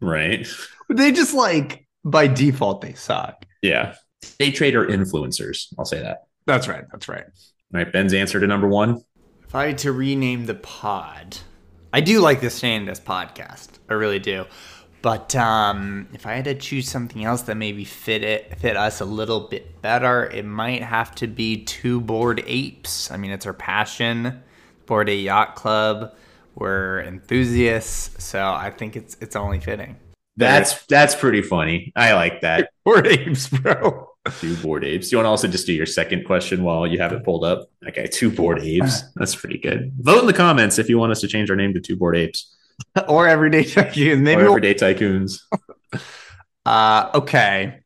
[0.00, 0.46] Right.
[0.88, 3.44] They just like by default they suck.
[3.62, 3.96] Yeah.
[4.38, 5.74] Day trader influencers.
[5.76, 6.26] I'll say that.
[6.46, 6.84] That's right.
[6.92, 7.24] That's right.
[7.24, 7.32] All
[7.72, 7.92] right.
[7.92, 9.02] Ben's answer to number one.
[9.42, 11.36] If I had to rename the pod,
[11.92, 13.70] I do like this name, this podcast.
[13.88, 14.44] I really do.
[15.04, 19.02] But um, if I had to choose something else that maybe fit it, fit us
[19.02, 23.10] a little bit better, it might have to be Two Bored Apes.
[23.10, 24.42] I mean, it's our passion.
[24.86, 26.14] Bored Ape Yacht Club.
[26.54, 29.96] We're enthusiasts, so I think it's it's only fitting.
[30.38, 31.92] That's that's pretty funny.
[31.94, 32.70] I like that.
[32.86, 34.08] Bored Apes, bro.
[34.40, 35.12] Two bored apes.
[35.12, 37.68] You want to also just do your second question while you have it pulled up?
[37.86, 39.02] Okay, two bored apes.
[39.16, 39.92] That's pretty good.
[39.98, 42.16] Vote in the comments if you want us to change our name to two bored
[42.16, 42.54] apes
[43.08, 44.20] or Everyday tycoons.
[44.20, 45.40] Maybe or we'll everyday tycoons.
[46.66, 47.80] Uh, okay.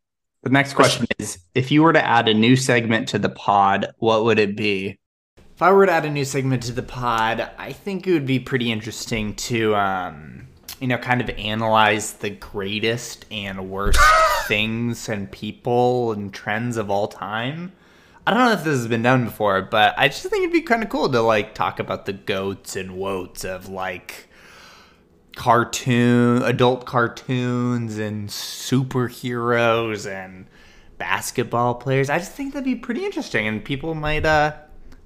[0.45, 3.87] The next question is: if you were to add a new segment to the pod,
[3.99, 4.99] what would it be?
[5.37, 8.27] If I were to add a new segment to the pod, I think it would
[8.27, 10.47] be pretty interesting to, um,
[10.79, 13.99] you know, kind of analyze the greatest and worst
[14.47, 17.73] things and people and trends of all time.
[18.25, 20.61] I don't know if this has been done before, but I just think it'd be
[20.61, 24.28] kind of cool to like talk about the goats and woats of like
[25.39, 30.47] cartoon, adult cartoons and superheroes and
[30.99, 32.11] basketball players.
[32.11, 34.55] I just think that'd be pretty interesting, and people might uh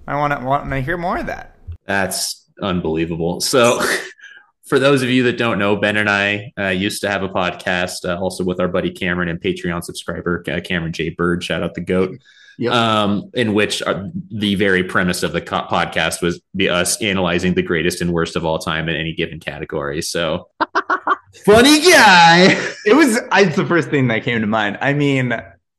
[0.06, 1.56] might want to want to hear more of that.
[1.86, 3.42] That's unbelievable.
[3.42, 3.84] So,
[4.64, 7.28] for those of you that don't know, Ben and I uh, used to have a
[7.28, 11.10] podcast, uh, also with our buddy Cameron and Patreon subscriber uh, Cameron J.
[11.10, 11.44] Bird.
[11.44, 12.18] Shout out the goat.
[12.58, 12.72] Yep.
[12.72, 17.54] Um, in which uh, the very premise of the co- podcast was be us analyzing
[17.54, 20.02] the greatest and worst of all time in any given category.
[20.02, 20.48] So,
[21.44, 22.48] funny guy.
[22.84, 24.78] It was I, it's the first thing that came to mind.
[24.80, 25.32] I mean,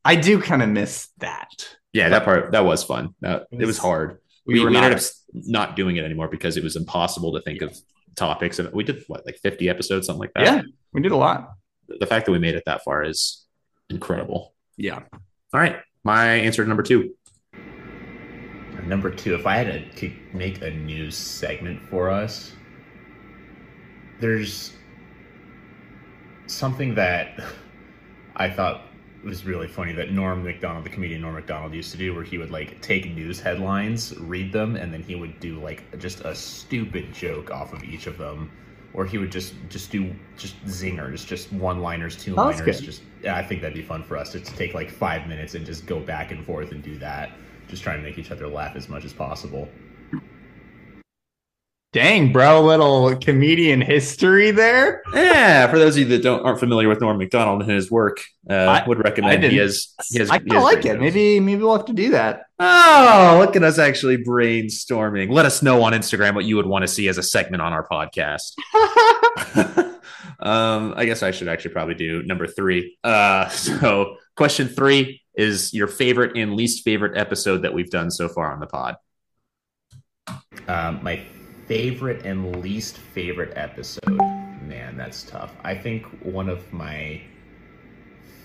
[0.04, 1.76] I do kind of miss that.
[1.94, 3.14] Yeah, that part that was fun.
[3.22, 4.20] That, it was hard.
[4.46, 4.84] We, We, were we not.
[4.86, 7.78] ended up not doing it anymore because it was impossible to think of
[8.16, 8.60] topics.
[8.60, 10.44] And we did what like fifty episodes, something like that.
[10.44, 11.52] yeah, we did a lot.
[11.88, 13.46] the fact that we made it that far is
[13.90, 14.54] incredible.
[14.76, 15.02] Yeah.
[15.54, 17.14] All right, my answer to number two.
[18.86, 22.52] Number two, if I had to to make a news segment for us,
[24.20, 24.74] there's
[26.48, 27.40] something that
[28.36, 28.88] I thought
[29.24, 32.38] was really funny that Norm Macdonald, the comedian Norm Macdonald, used to do, where he
[32.38, 36.36] would like take news headlines, read them, and then he would do like just a
[36.36, 38.52] stupid joke off of each of them,
[38.94, 42.62] or he would just just do just zingers, just one liners, two liners.
[42.62, 42.84] good.
[42.86, 45.66] Just I think that'd be fun for us to, to take like five minutes and
[45.66, 47.32] just go back and forth and do that.
[47.68, 49.70] Just trying to make each other laugh as much as possible.
[51.94, 55.04] Dang, bro, little comedian history there.
[55.14, 58.20] Yeah, for those of you that don't aren't familiar with Norm Macdonald and his work,
[58.50, 59.44] uh, I- would I recommend.
[59.44, 59.52] didn't.
[59.52, 60.84] He has, he has, I he has like it.
[60.86, 61.00] jokes.
[61.02, 62.48] Maybe maybe we'll have to do that.
[62.58, 65.32] Oh, look at us actually brainstorming.
[65.32, 67.74] Let us know on Instagram what you would want to see as a segment on
[67.74, 68.54] our podcast.
[70.40, 72.98] um, I guess I should actually probably do number three.
[73.04, 78.28] Uh, so, question three is your favorite and least favorite episode that we've done so
[78.28, 78.96] far on the pod.
[80.68, 81.22] Um, my
[81.66, 84.18] favorite and least favorite episode.
[84.68, 85.54] Man, that's tough.
[85.64, 87.22] I think one of my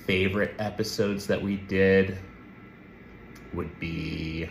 [0.06, 2.18] favorite episodes that we did
[3.54, 4.48] would be.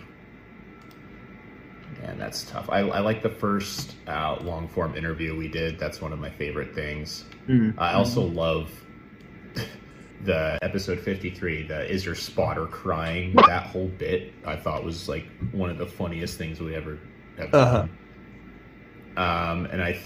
[2.01, 2.69] Man, that's tough.
[2.69, 5.79] I, I like the first uh, long form interview we did.
[5.79, 7.25] That's one of my favorite things.
[7.77, 8.69] I also love
[10.25, 13.33] the episode 53, the Is Your Spotter Crying?
[13.47, 16.99] That whole bit I thought was like one of the funniest things we ever
[17.37, 17.77] have Uh-huh.
[17.79, 17.97] done.
[19.17, 20.05] Um, and I, th-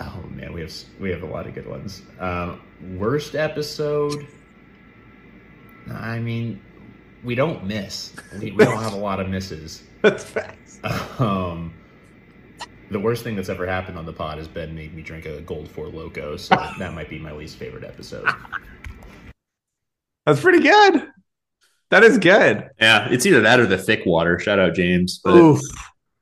[0.00, 2.02] oh man, we have we have a lot of good ones.
[2.18, 2.60] Um,
[2.98, 4.26] worst episode.
[5.88, 6.60] I mean,
[7.24, 8.12] we don't miss.
[8.40, 9.84] We, we don't have a lot of misses.
[10.02, 10.80] That's facts.
[11.18, 11.72] Um,
[12.90, 15.40] the worst thing that's ever happened on the pod has been made me drink a
[15.42, 18.26] Gold Four Loco, so that might be my least favorite episode.
[20.26, 21.06] That's pretty good.
[21.90, 22.68] That is good.
[22.80, 24.38] Yeah, it's either that or the thick water.
[24.38, 25.20] Shout out James.
[25.22, 25.60] But Oof.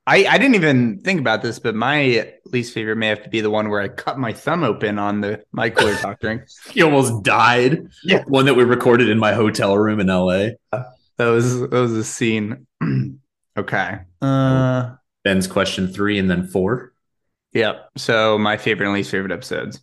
[0.09, 3.43] I, I didn't even think about this, but my least favorite may have to be
[3.43, 6.43] the one where I cut my thumb open on the my cooler talk drink.
[6.71, 7.89] he almost died.
[8.03, 8.25] Yeah.
[8.27, 10.53] one that we recorded in my hotel room in LA.
[10.73, 12.67] That was that was a scene.
[13.59, 13.99] okay.
[14.23, 14.95] Uh
[15.25, 16.95] Ben's question three and then four.
[17.53, 17.91] Yep.
[17.99, 19.83] So my favorite and least favorite episodes.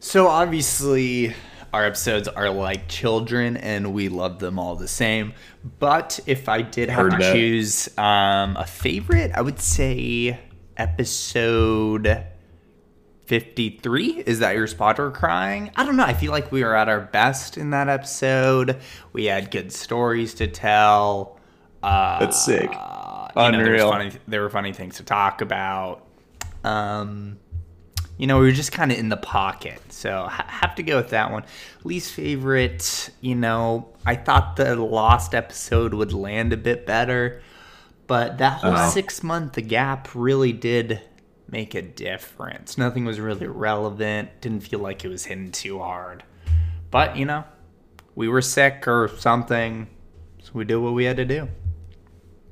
[0.00, 1.36] So obviously
[1.72, 5.32] our episodes are like children and we love them all the same.
[5.78, 7.32] But if I did have Heard to that.
[7.34, 10.38] choose um, a favorite, I would say
[10.76, 12.26] episode
[13.26, 14.24] 53.
[14.26, 15.70] Is that your spotter crying?
[15.76, 16.04] I don't know.
[16.04, 18.80] I feel like we were at our best in that episode.
[19.12, 21.38] We had good stories to tell.
[21.82, 22.62] Uh, That's sick.
[22.64, 23.90] you know, there, Unreal.
[23.90, 26.06] Funny, there were funny things to talk about.
[26.64, 27.38] Um,
[28.20, 29.80] you know, we were just kind of in the pocket.
[29.88, 31.42] So ha- have to go with that one.
[31.84, 37.40] Least favorite, you know, I thought the Lost episode would land a bit better,
[38.06, 38.90] but that whole Oh.
[38.90, 41.00] six month gap really did
[41.48, 42.76] make a difference.
[42.76, 44.40] Nothing was really relevant.
[44.42, 46.22] Didn't feel like it was hitting too hard.
[46.90, 47.44] But, you know,
[48.14, 49.86] we were sick or something.
[50.42, 51.48] So we did what we had to do.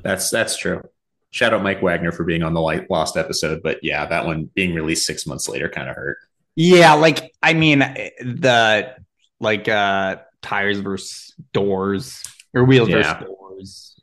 [0.02, 0.80] That's that's true.
[1.30, 4.50] Shout out Mike Wagner for being on the light lost episode, but yeah, that one
[4.54, 6.18] being released six months later kind of hurt.
[6.56, 8.96] Yeah, like I mean the
[9.40, 12.22] like uh tires versus doors
[12.54, 12.96] or wheels Yeah.
[13.18, 14.00] versus doors.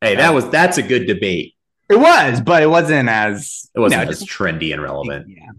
[0.00, 1.54] Hey, that was that's a good debate.
[1.88, 5.28] It was, but it wasn't as It wasn't no, as trendy and relevant.
[5.28, 5.50] Yeah.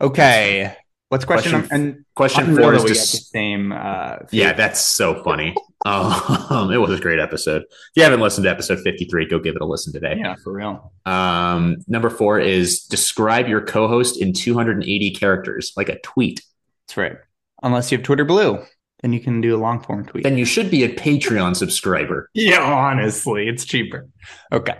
[0.00, 0.76] Okay.
[1.10, 3.72] What's question, Question and Question four is just the same.
[3.72, 5.54] Uh, Yeah, that's so funny.
[5.86, 7.62] um, it was a great episode.
[7.62, 10.16] If you haven't listened to episode 53, go give it a listen today.
[10.18, 10.92] yeah, for real.
[11.06, 16.40] Um, number four is describe your co host in 280 characters, like a tweet.
[16.88, 17.16] That's right.
[17.62, 18.62] Unless you have Twitter Blue,
[19.02, 20.24] then you can do a long form tweet.
[20.24, 22.28] Then you should be a Patreon subscriber.
[22.34, 24.08] Yeah, honestly, it's cheaper.
[24.52, 24.78] Okay.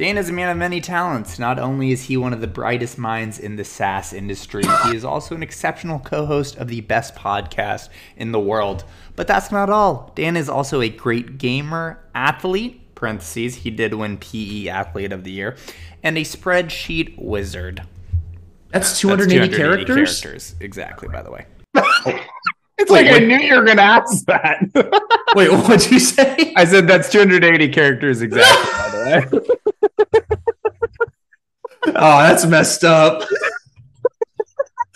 [0.00, 1.38] Dan is a man of many talents.
[1.38, 5.04] Not only is he one of the brightest minds in the SaaS industry, he is
[5.04, 8.84] also an exceptional co host of the best podcast in the world.
[9.14, 10.10] But that's not all.
[10.14, 15.32] Dan is also a great gamer, athlete, parentheses, he did win PE Athlete of the
[15.32, 15.58] Year,
[16.02, 17.82] and a spreadsheet wizard.
[18.70, 20.22] That's That's 280, characters?
[20.22, 20.54] characters.
[20.60, 21.44] Exactly, by the way.
[22.78, 24.60] It's like I knew you were going to ask that.
[25.34, 26.54] Wait, what'd you say?
[26.56, 28.88] I said that's 280 characters exactly, by
[29.28, 29.56] the way.
[31.86, 33.22] Oh, that's messed up.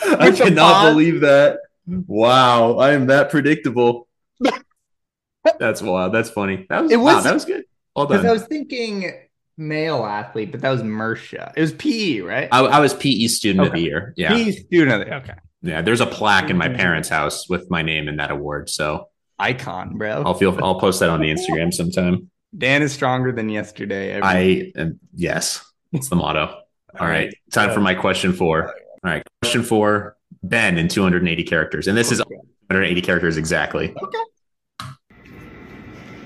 [0.03, 1.59] I cannot believe that.
[1.87, 4.09] Wow, I am that predictable.
[5.59, 6.15] That's wild.
[6.15, 6.65] That's funny.
[6.71, 7.65] That was, It wow, was- that was good.
[7.95, 8.31] Well Because done.
[8.31, 9.13] I was thinking
[9.59, 11.53] male athlete, but that was Mersha.
[11.57, 12.49] It was PE, right?
[12.51, 14.15] I, I was PE student of the year.
[14.17, 14.31] Yeah.
[14.35, 14.93] PE student.
[14.93, 15.17] of the- year.
[15.19, 15.35] Okay.
[15.63, 15.83] Yeah.
[15.83, 18.69] There's a plaque in my parents' house with my name in that award.
[18.71, 20.23] So Icon, bro.
[20.25, 22.31] I'll feel I'll post that on the Instagram sometime.
[22.57, 24.13] Dan is stronger than yesterday.
[24.13, 26.61] every- I am yes, it's the motto.
[27.01, 27.35] All right.
[27.51, 28.69] Time for my question four.
[28.69, 29.23] All right.
[29.43, 30.17] Question four.
[30.43, 31.89] Ben in 280 characters.
[31.89, 33.93] And this is 280 characters exactly.
[34.01, 34.19] Okay.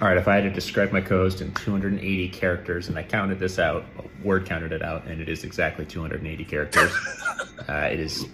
[0.00, 3.40] All right, if I had to describe my co-host in 280 characters, and I counted
[3.40, 3.84] this out,
[4.22, 6.92] word counted it out, and it is exactly 280 characters.
[7.68, 8.26] uh, it is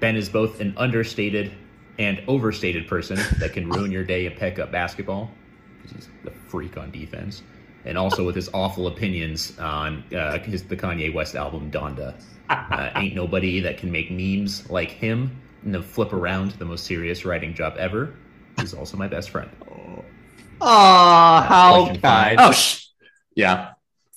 [0.00, 1.52] Ben is both an understated
[1.98, 5.30] and overstated person that can ruin your day and pick up basketball
[5.82, 7.42] because he's a freak on defense,
[7.84, 12.14] and also with his awful opinions on uh, his the Kanye West album Donda.
[12.48, 16.84] Uh, ain't nobody that can make memes like him and then flip around the most
[16.84, 18.14] serious writing job ever.
[18.58, 19.50] He's also my best friend.
[20.60, 22.36] Aw, how Question kind.
[22.38, 22.86] Oh, sh-
[23.34, 23.70] yeah.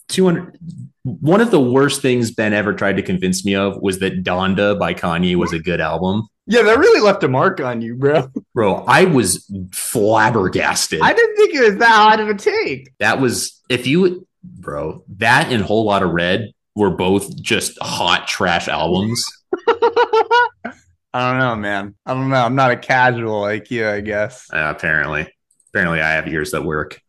[0.09, 0.57] 200.
[1.03, 4.77] One of the worst things Ben ever tried to convince me of was that Donda
[4.77, 6.27] by Kanye was a good album.
[6.47, 8.29] Yeah, that really left a mark on you, bro.
[8.53, 11.01] Bro, I was flabbergasted.
[11.01, 12.91] I didn't think it was that hard of a take.
[12.99, 18.27] that was, if you, bro, that and Whole Lot of Red were both just hot
[18.27, 19.25] trash albums.
[19.67, 21.95] I don't know, man.
[22.05, 22.35] I don't know.
[22.35, 24.47] I'm not a casual like you, I guess.
[24.51, 25.27] Uh, apparently.
[25.69, 27.01] Apparently, I have ears that work.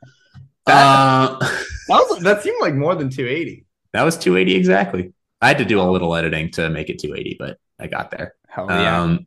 [0.66, 1.38] That- Uh,
[1.88, 3.64] That, was, that seemed like more than 280.
[3.92, 5.12] that was 280 exactly.
[5.40, 8.34] I had to do a little editing to make it 280, but I got there.
[8.48, 9.02] Hell yeah.
[9.02, 9.26] Um,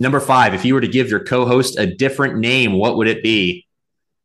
[0.00, 3.22] number five, if you were to give your co-host a different name, what would it
[3.22, 3.66] be?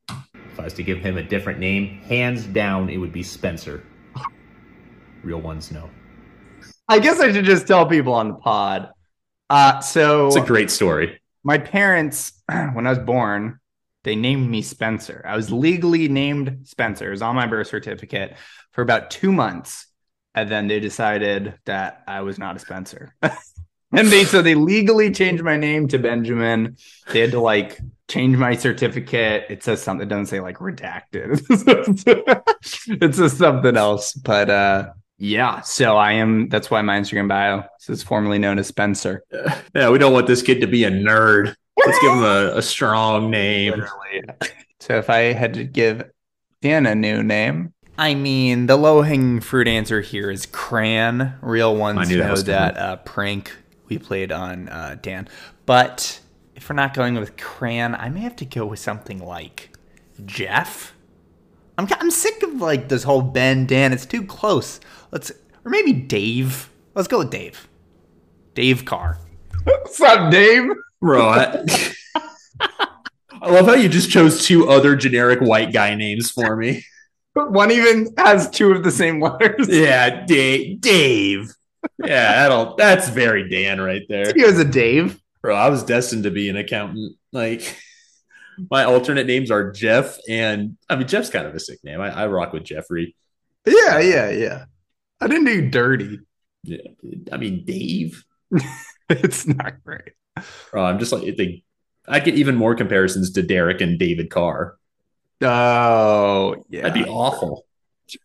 [0.09, 3.83] If I was to give him a different name, hands down, it would be Spencer.
[5.23, 5.89] Real ones know.
[6.87, 8.89] I guess I should just tell people on the pod.
[9.49, 11.21] Uh, so It's a great story.
[11.43, 13.59] my parents, when I was born,
[14.03, 15.23] they named me Spencer.
[15.27, 17.07] I was legally named Spencer.
[17.07, 18.35] It was on my birth certificate
[18.71, 19.85] for about two months.
[20.35, 23.13] And then they decided that I was not a Spencer.
[23.91, 26.77] and they so they legally changed my name to Benjamin.
[27.11, 29.45] They had to like change my certificate.
[29.49, 31.41] It says something, it doesn't say like redacted.
[33.01, 34.13] it says something else.
[34.13, 38.67] But uh yeah, so I am that's why my Instagram bio says formerly known as
[38.67, 39.23] Spencer.
[39.75, 41.55] Yeah, we don't want this kid to be a nerd.
[41.77, 43.71] Let's give him a, a strong name.
[43.71, 44.23] Literally.
[44.79, 46.09] So if I had to give
[46.61, 51.35] Dan a new name, I mean the low hanging fruit answer here is Cran.
[51.41, 53.55] Real ones knew that know that uh, prank
[53.89, 55.27] we played on uh, Dan.
[55.65, 56.19] But
[56.55, 59.71] if we're not going with Cran, I may have to go with something like
[60.25, 60.93] Jeff.
[61.77, 63.93] I'm I'm sick of like this whole Ben Dan.
[63.93, 64.79] It's too close.
[65.11, 65.31] Let's
[65.63, 66.69] or maybe Dave.
[66.93, 67.67] Let's go with Dave.
[68.53, 69.17] Dave Carr.
[69.63, 70.69] What's up, Dave?
[70.99, 71.65] Bro, I,
[73.41, 76.83] I love how you just chose two other generic white guy names for me.
[77.33, 79.69] One even has two of the same letters.
[79.69, 80.81] Yeah, Dave.
[80.81, 81.53] Dave.
[81.97, 84.33] Yeah, that'll that's very Dan right there.
[84.35, 85.19] He was a Dave.
[85.41, 87.15] Bro, I was destined to be an accountant.
[87.31, 87.77] Like
[88.69, 92.01] my alternate names are Jeff and I mean Jeff's kind of a sick name.
[92.01, 93.15] I, I rock with Jeffrey.
[93.65, 94.65] Yeah, yeah, yeah.
[95.21, 96.19] I didn't do dirty.
[96.63, 96.77] Yeah,
[97.31, 98.23] I mean Dave.
[99.09, 100.11] It's not great.
[100.71, 101.63] Bro, I'm just like they,
[102.07, 104.77] I get even more comparisons to Derek and David Carr.
[105.41, 106.83] Oh, yeah.
[106.83, 107.65] That'd be awful.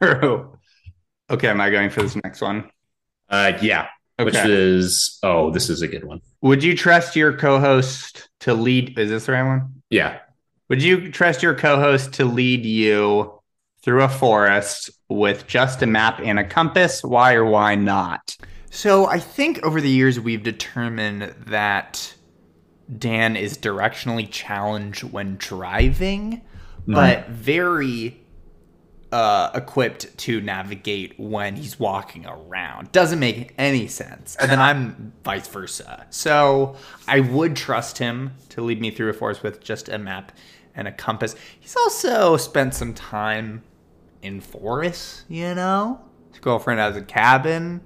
[0.03, 0.59] true.
[1.31, 2.71] Okay, am I going for this next one?
[3.29, 6.21] Uh, yeah, which is oh, this is a good one.
[6.43, 8.99] Would you trust your co-host to lead?
[8.99, 9.83] Is this the right one?
[9.91, 10.19] Yeah,
[10.69, 13.41] Would you trust your co-host to lead you
[13.83, 17.03] through a forest with just a map and a compass?
[17.05, 18.37] Why or why not?
[18.71, 22.15] So I think over the years we've determined that
[22.99, 26.43] Dan is directionally challenged when driving,
[26.87, 28.24] but very
[29.15, 32.91] uh, equipped to navigate when he's walking around.
[32.91, 34.35] Doesn't make any sense.
[34.41, 36.05] And then I'm vice versa.
[36.11, 36.75] So
[37.07, 40.33] I would trust him to lead me through a forest with just a map
[40.75, 41.37] and a compass.
[41.61, 43.63] He's also spent some time
[44.21, 46.01] in forests, you know?
[46.31, 47.83] His girlfriend has a cabin.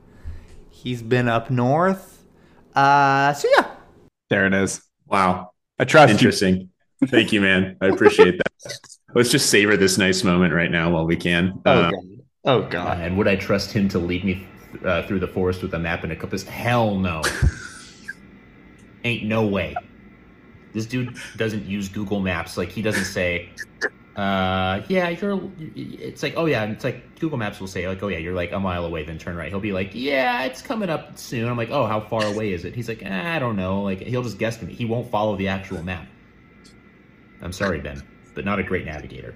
[0.71, 2.25] He's been up north.
[2.75, 3.67] Uh, so yeah,
[4.31, 4.81] there it is.
[5.07, 5.51] Wow.
[5.79, 6.15] I trust you.
[6.15, 6.71] Interesting.
[7.05, 7.77] Thank you, man.
[7.83, 8.79] I appreciate that.
[9.15, 11.61] Let's just savor this nice moment right now while we can.
[11.67, 12.05] Oh Uh, god.
[12.45, 13.01] Oh god.
[13.01, 14.47] and would I trust him to lead me
[14.85, 16.43] uh, through the forest with a map and a compass?
[16.45, 17.23] Hell no.
[19.05, 19.75] Ain't no way.
[20.75, 22.57] This dude doesn't use Google Maps.
[22.57, 23.49] Like he doesn't say,
[24.17, 25.41] uh, "Yeah, you're."
[25.75, 28.53] It's like, oh yeah, it's like Google Maps will say, like, oh yeah, you're like
[28.53, 29.49] a mile away, then turn right.
[29.49, 31.49] He'll be like, yeah, it's coming up soon.
[31.49, 32.75] I'm like, oh, how far away is it?
[32.75, 33.83] He's like, eh, I don't know.
[33.83, 34.75] Like he'll just guess to me.
[34.75, 36.07] He won't follow the actual map.
[37.41, 38.03] I'm sorry, Ben,
[38.39, 39.35] but not a great navigator.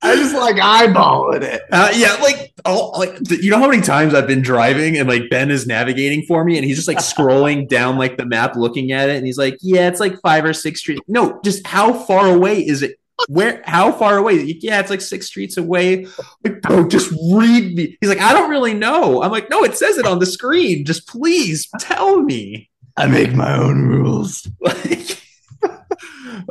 [0.00, 1.62] I just like eyeballing it.
[1.72, 5.28] Uh, yeah, like all like you know how many times I've been driving and like
[5.28, 8.92] Ben is navigating for me and he's just like scrolling down like the map looking
[8.92, 11.00] at it and he's like, yeah, it's like five or six streets.
[11.08, 13.00] No, just how far away is it?
[13.26, 13.60] Where?
[13.64, 14.56] How far away?
[14.60, 16.06] Yeah, it's like six streets away.
[16.44, 17.98] Like, bro, just read me.
[18.00, 19.20] He's like, I don't really know.
[19.20, 20.84] I'm like, no, it says it on the screen.
[20.84, 22.70] Just please tell me.
[22.96, 24.48] I make my own rules.
[24.60, 25.13] Like,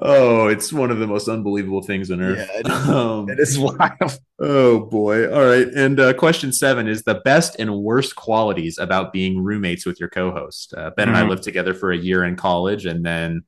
[0.01, 2.47] oh, it's one of the most unbelievable things on earth.
[2.51, 2.89] Yeah, it is.
[2.89, 4.19] Um, It is wild.
[4.39, 5.31] Oh boy.
[5.33, 5.67] All right.
[5.67, 10.09] And uh, question seven is the best and worst qualities about being roommates with your
[10.09, 10.73] co-host.
[10.75, 11.29] Uh, ben and I Mhm.
[11.29, 13.43] lived together for a year in college, and then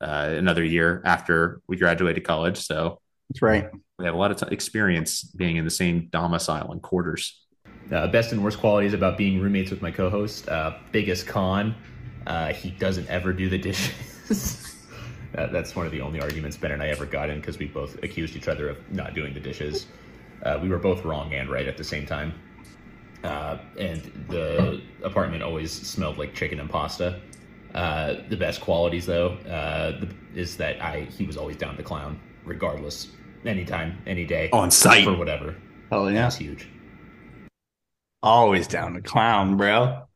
[0.00, 2.58] uh, another year after we graduated college.
[2.58, 3.00] So
[3.30, 3.68] That's right.
[3.98, 7.42] we have a lot of t- experience being in the same domicile and quarters.
[7.90, 10.48] Uh, best and worst qualities about being roommates with my co-host.
[10.48, 11.74] Uh, biggest con,
[12.26, 14.72] uh, he doesn't ever do the dishes.
[15.36, 17.66] that, that's one of the only arguments Ben and I ever got in because we
[17.66, 19.86] both accused each other of not doing the dishes.
[20.42, 22.34] Uh, we were both wrong and right at the same time.
[23.22, 27.20] Uh, and the apartment always smelled like chicken and pasta.
[27.74, 31.82] Uh, the best qualities, though, uh, the, is that I he was always down to
[31.82, 33.08] clown, regardless,
[33.44, 35.06] anytime, any day, On site.
[35.06, 35.56] or whatever.
[35.90, 36.68] Hell That's huge.
[38.22, 40.06] Always down to clown, bro.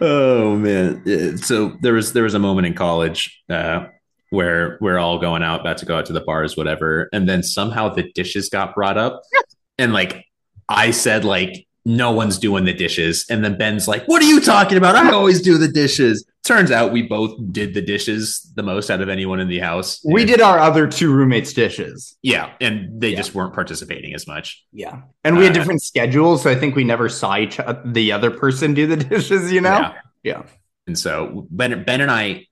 [0.00, 1.38] Oh man!
[1.38, 3.86] So there was there was a moment in college uh,
[4.30, 7.42] where we're all going out, about to go out to the bars, whatever, and then
[7.42, 9.22] somehow the dishes got brought up,
[9.78, 10.24] and like
[10.68, 14.40] I said, like no one's doing the dishes, and then Ben's like, "What are you
[14.40, 14.96] talking about?
[14.96, 19.00] I always do the dishes." Turns out we both did the dishes the most out
[19.02, 20.00] of anyone in the house.
[20.04, 22.16] We And- did our other two roommates' dishes.
[22.22, 23.16] yeah, and they Yeah.
[23.18, 24.64] just weren't participating as much.
[24.72, 25.02] Yeah.
[25.22, 28.12] And we had Uh, different schedules, so I think we never saw each o- the
[28.12, 29.78] other person do the dishes, you know?
[29.80, 29.92] Yeah.
[30.22, 30.42] Yeah.
[30.86, 32.46] And so Ben, ben and I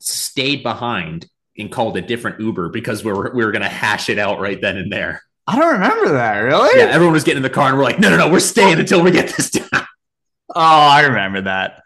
[0.00, 1.26] stayed behind
[1.58, 4.60] and called a different Uber because we were we were gonna hash it out right
[4.60, 5.22] then and there.
[5.46, 6.78] I don't remember that, really?
[6.80, 8.78] Yeah, everyone was getting in the car and we're like, no, no, no, we're staying
[8.80, 9.68] until we get this done.
[9.72, 11.82] Oh, I remember that.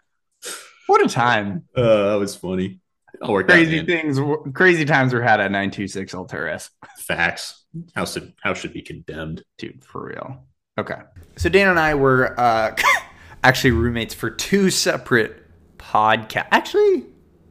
[0.91, 1.63] What a time.
[1.73, 2.81] Uh, that was funny.
[3.23, 4.19] Crazy out, things,
[4.53, 6.69] crazy times were had at 926 Alturas.
[6.97, 7.63] Facts.
[7.95, 9.41] How should how should be condemned?
[9.57, 10.43] Dude, for real.
[10.77, 10.97] Okay.
[11.37, 12.75] So Dan and I were uh,
[13.45, 15.41] actually roommates for two separate
[15.77, 16.49] podcasts.
[16.51, 17.05] Actually,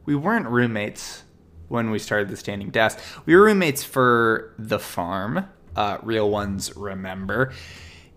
[0.05, 1.23] we weren't roommates
[1.67, 2.99] when we started the standing desk.
[3.25, 7.53] We were roommates for The Farm, uh, Real Ones Remember.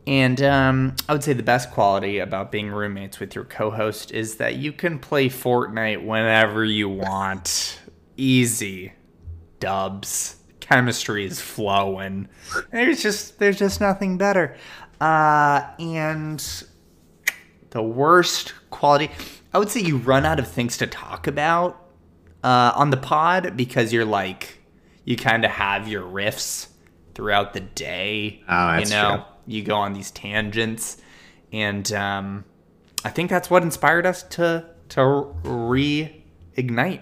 [0.07, 4.13] And um, I would say the best quality about being roommates with your co host
[4.13, 7.81] is that you can play Fortnite whenever you want.
[8.17, 8.93] Easy.
[9.61, 10.37] Dubs.
[10.61, 12.29] Chemistry is flowing.
[12.71, 14.57] There's just there's just nothing better.
[15.01, 16.65] Uh, and
[17.71, 19.11] the worst quality,
[19.53, 21.83] I would say you run out of things to talk about
[22.43, 24.59] uh, on the pod because you're like
[25.05, 26.69] you kind of have your riffs
[27.15, 28.43] throughout the day.
[28.49, 29.34] Oh, that's you know, true.
[29.47, 30.97] You go on these tangents,
[31.53, 32.45] and um,
[33.05, 35.01] I think that's what inspired us to to
[35.45, 37.01] reignite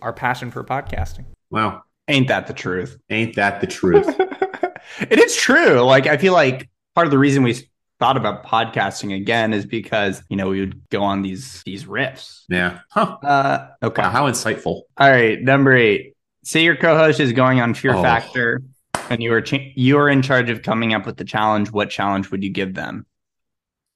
[0.00, 1.24] our passion for podcasting.
[1.50, 1.82] Wow.
[2.08, 2.98] Ain't that the truth?
[3.10, 4.06] Ain't that the truth?
[5.08, 5.80] it is true.
[5.80, 7.56] Like I feel like part of the reason we
[8.00, 12.42] thought about podcasting again is because you know we would go on these these riffs.
[12.48, 12.80] yeah.
[12.90, 13.16] Huh.
[13.22, 14.02] Uh, okay.
[14.02, 14.82] Wow, how insightful.
[14.96, 16.14] All right, number eight.
[16.44, 18.02] Say your co-host is going on Fear Oh.
[18.02, 18.62] Factor,
[19.10, 21.70] and you are cha- you are in charge of coming up with the challenge.
[21.72, 23.06] What challenge would you give them?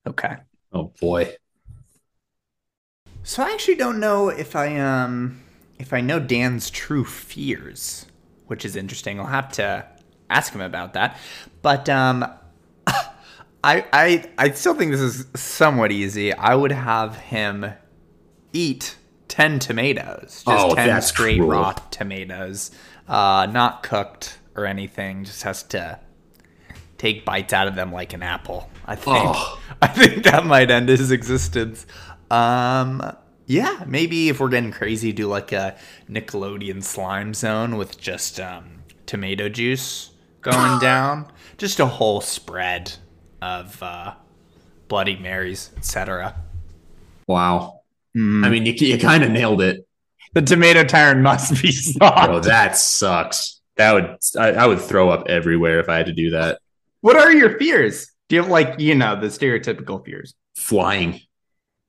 [0.07, 0.37] Okay.
[0.73, 1.37] Oh boy.
[3.23, 5.43] So I actually don't know if I um
[5.79, 8.07] if I know Dan's true fears,
[8.47, 9.19] which is interesting.
[9.21, 9.87] I'll have to
[10.31, 11.17] ask him about that.
[11.63, 12.25] But um
[13.65, 16.33] I, I I still think this is somewhat easy.
[16.33, 17.73] I would have him
[18.53, 18.97] eat
[19.29, 21.49] ten tomatoes, just Oh, ten that's straight cruel.
[21.49, 22.71] raw tomatoes,
[23.09, 25.25] uh, not cooked or anything.
[25.25, 26.01] Just has to
[26.99, 28.71] take bites out of them like an apple.
[28.87, 29.19] I think.
[29.19, 29.61] Oh.
[29.83, 31.87] I think that might end his existence.
[32.31, 35.77] Um, yeah, maybe if we're getting crazy, do like a
[36.11, 40.11] Nickelodeon slime zone with just um, tomato juice
[40.43, 42.95] going down, just a whole spread
[43.41, 44.15] of uh,
[44.89, 46.35] Bloody Marys, etc.
[47.29, 47.81] Wow.
[48.17, 49.87] I mean, you, you kind of nailed it.
[50.33, 52.27] The tomato tyrant must be soft.
[52.27, 53.56] Bro, that sucks.
[53.77, 56.61] That would I, I would throw up everywhere if I had to do that.
[57.03, 58.11] What are your fears?
[58.29, 60.35] Do you have like you know the stereotypical fears?
[60.57, 61.20] Flying.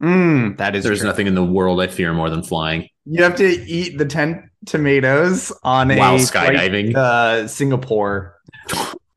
[0.04, 1.08] Mm, that is There's true.
[1.08, 2.88] nothing in the world I fear more than flying.
[3.06, 6.94] You have to eat the ten tomatoes on a While flight skydiving.
[6.94, 8.36] to, Uh, Singapore,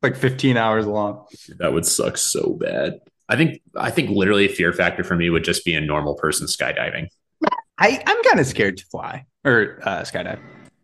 [0.01, 1.25] like fifteen hours long.
[1.59, 2.99] That would suck so bad.
[3.29, 6.15] I think I think literally a fear factor for me would just be a normal
[6.15, 7.07] person skydiving.
[7.77, 10.39] I I'm kind of scared to fly or uh, skydive.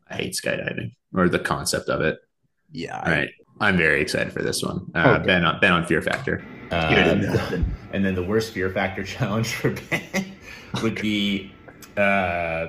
[0.10, 2.20] I hate skydiving or the concept of it.
[2.72, 3.30] Yeah, All right.
[3.60, 4.92] I'm very excited for this one.
[4.94, 5.26] Uh, Okay.
[5.26, 6.44] Ben on Ben on fear factor.
[6.70, 7.66] Uh, Good.
[7.94, 10.36] and then the worst fear factor challenge for Ben
[10.84, 11.52] would be
[11.96, 12.68] uh,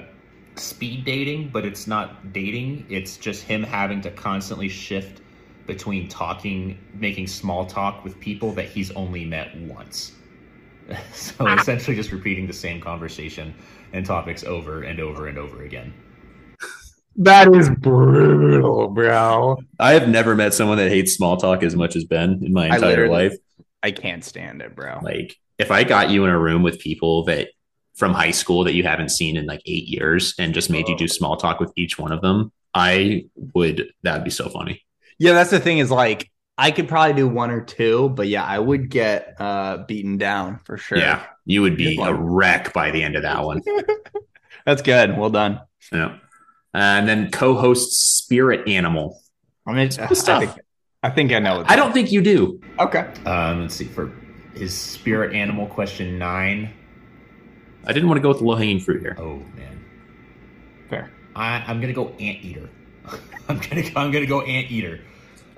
[0.54, 2.86] speed dating, but it's not dating.
[2.88, 5.20] It's just him having to constantly shift
[5.66, 10.12] between talking, making small talk with people that he's only met once.
[11.12, 13.54] so essentially, just repeating the same conversation
[13.92, 15.92] and topics over and over and over again.
[17.18, 19.58] That is brutal, bro.
[19.78, 22.66] I have never met someone that hates small talk as much as Ben in my
[22.66, 23.38] entire literally- life.
[23.82, 24.98] I can't stand it, bro.
[25.02, 27.48] Like if I got you in a room with people that
[27.94, 30.96] from high school that you haven't seen in like eight years and just made you
[30.96, 34.82] do small talk with each one of them, I would that'd be so funny.
[35.18, 38.44] Yeah, that's the thing is like I could probably do one or two, but yeah,
[38.44, 40.98] I would get uh beaten down for sure.
[40.98, 41.24] Yeah.
[41.44, 43.62] You would be a wreck by the end of that one.
[44.66, 45.16] That's good.
[45.16, 45.60] Well done.
[45.92, 46.18] Yeah.
[46.78, 49.20] And then co-host spirit animal.
[49.66, 50.40] I mean, I stuff.
[50.40, 50.52] think,
[51.02, 51.58] I think I know.
[51.58, 52.60] What I don't think you do.
[52.78, 53.06] Okay.
[53.26, 54.12] Um, let's see for
[54.54, 56.72] his spirit animal question nine.
[57.84, 59.16] I didn't want to go with the low-hanging fruit here.
[59.18, 59.84] Oh man,
[60.90, 61.10] Fair.
[61.34, 62.68] I, I'm gonna go anteater.
[63.48, 65.00] I'm gonna I'm gonna go anteater.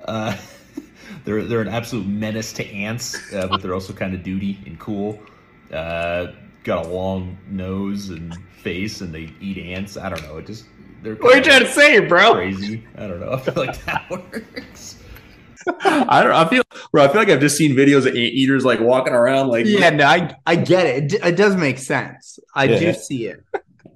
[0.04, 0.36] Uh,
[1.24, 4.78] they're they're an absolute menace to ants, uh, but they're also kind of duty and
[4.78, 5.18] cool.
[5.72, 6.28] Uh,
[6.64, 9.96] got a long nose and face, and they eat ants.
[9.96, 10.38] I don't know.
[10.38, 10.66] It just
[11.02, 12.34] they're What are you trying to say, bro?
[12.34, 12.84] crazy.
[12.96, 13.32] I don't know.
[13.32, 14.96] I feel like that works.
[15.66, 18.64] I don't I feel bro, I feel like I've just seen videos of ant eaters
[18.64, 20.96] like walking around like Yeah, no, I I get it.
[21.04, 22.38] It, d- it does make sense.
[22.54, 22.78] I Yeah.
[22.78, 23.44] do see it.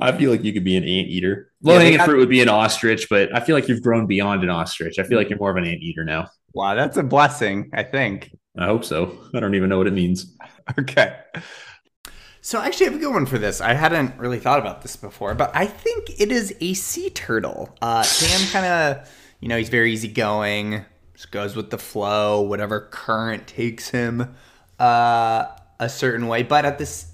[0.01, 1.51] I feel like you could be an ant eater.
[1.63, 4.07] Low they hanging got- fruit would be an ostrich, but I feel like you've grown
[4.07, 4.99] beyond an ostrich.
[4.99, 6.29] I feel like you're more of an ant eater now.
[6.53, 7.71] Wow, that's a blessing.
[7.73, 8.31] I think.
[8.59, 9.19] I hope so.
[9.35, 10.37] I don't even know what it means.
[10.79, 11.15] Okay.
[12.47, 13.63] So I actually have a good one for this.
[13.63, 17.75] I hadn't really thought about this before, but I think it is a sea turtle.
[17.81, 20.85] Uh, Dan kind of, you know, he's very easygoing,
[21.15, 24.37] just goes with the flow, whatever current takes him
[24.79, 25.47] uh,
[25.81, 26.43] a certain way.
[26.43, 27.07] But at this,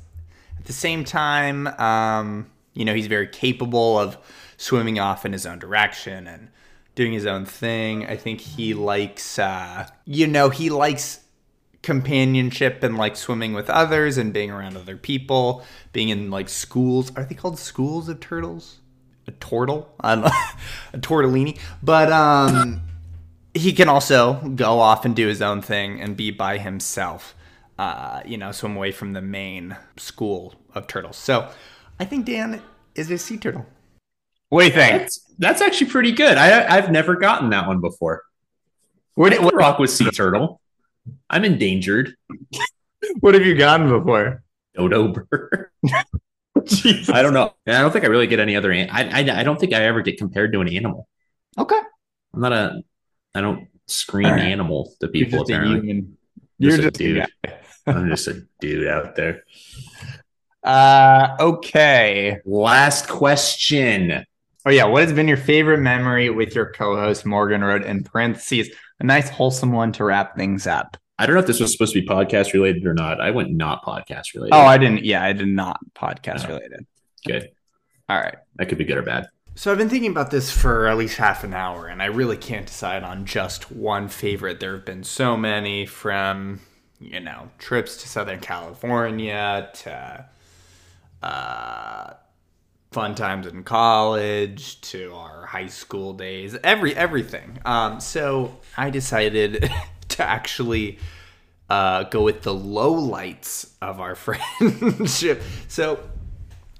[0.59, 4.19] at the same time, um, you know, he's very capable of
[4.57, 6.49] swimming off in his own direction and
[6.97, 8.05] doing his own thing.
[8.05, 11.21] I think he likes, uh, you know, he likes
[11.83, 17.11] companionship and like swimming with others and being around other people, being in like schools.
[17.17, 18.79] Are they called schools of turtles?
[19.27, 19.95] A turtle?
[20.01, 20.31] I don't know.
[20.93, 21.59] a tortellini.
[21.83, 22.83] But um
[23.55, 27.35] he can also go off and do his own thing and be by himself.
[27.79, 31.17] Uh, you know, swim away from the main school of turtles.
[31.17, 31.51] So
[31.99, 32.63] I think Dan
[32.95, 33.67] is a sea turtle.
[34.51, 34.99] What do you think?
[34.99, 36.37] That's, that's actually pretty good.
[36.37, 38.23] I I've never gotten that one before.
[39.15, 40.60] What, I can rock was sea turtle.
[41.29, 42.15] I'm endangered.
[43.21, 44.43] what have you gotten before?
[44.75, 45.71] Dodo bird.
[45.89, 47.55] I don't know.
[47.67, 48.71] I don't think I really get any other.
[48.71, 51.09] An- I, I I don't think I ever get compared to an animal.
[51.59, 51.79] Okay.
[52.35, 52.83] I'm not a.
[53.35, 54.43] I don't scream All right.
[54.43, 55.39] animal to You're people.
[55.41, 56.19] just a Apparently, human.
[56.59, 57.27] You're a just a dude.
[57.87, 59.43] I'm just a dude out there.
[60.63, 62.39] Uh, okay.
[62.45, 64.25] Last question.
[64.67, 67.83] Oh yeah, what has been your favorite memory with your co-host Morgan Road?
[67.85, 70.97] In parentheses, a nice wholesome one to wrap things up.
[71.19, 73.21] I don't know if this was supposed to be podcast related or not.
[73.21, 74.55] I went not podcast related.
[74.55, 75.05] Oh, I didn't.
[75.05, 76.55] Yeah, I did not podcast Oh.
[76.55, 76.87] related.
[77.27, 77.51] good.
[78.09, 78.37] All right.
[78.57, 79.27] That could be good or bad.
[79.55, 82.37] So I've been thinking about this for at least half an hour, and I really
[82.39, 84.61] can't decide on just one favorite.
[84.61, 86.61] There have been so many from,
[86.99, 90.25] you know, trips to Southern California to
[91.23, 92.15] uh,
[92.91, 97.59] fun times in college to our high school days, every everything.
[97.65, 99.71] Um, so I decided
[100.09, 100.99] to actually
[101.69, 105.43] uh, go with the low lights of our friendship.
[105.69, 106.01] So,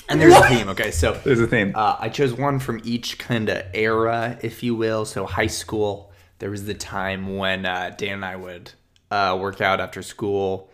[0.09, 0.69] and there's a theme.
[0.71, 1.73] Okay, so There's a theme.
[1.77, 5.05] uh, I chose one from each kind of era, if you will.
[5.05, 8.73] So high school, there was the time when uh, Dan and I would
[9.13, 10.73] uh, work out after school.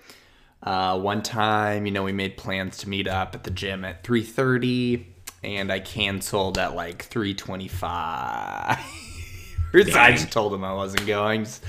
[0.63, 4.03] Uh, one time, you know, we made plans to meet up at the gym at
[4.03, 5.05] 3:30,
[5.47, 7.73] and I canceled at like 3:25.
[9.75, 11.63] I just told him I wasn't going, just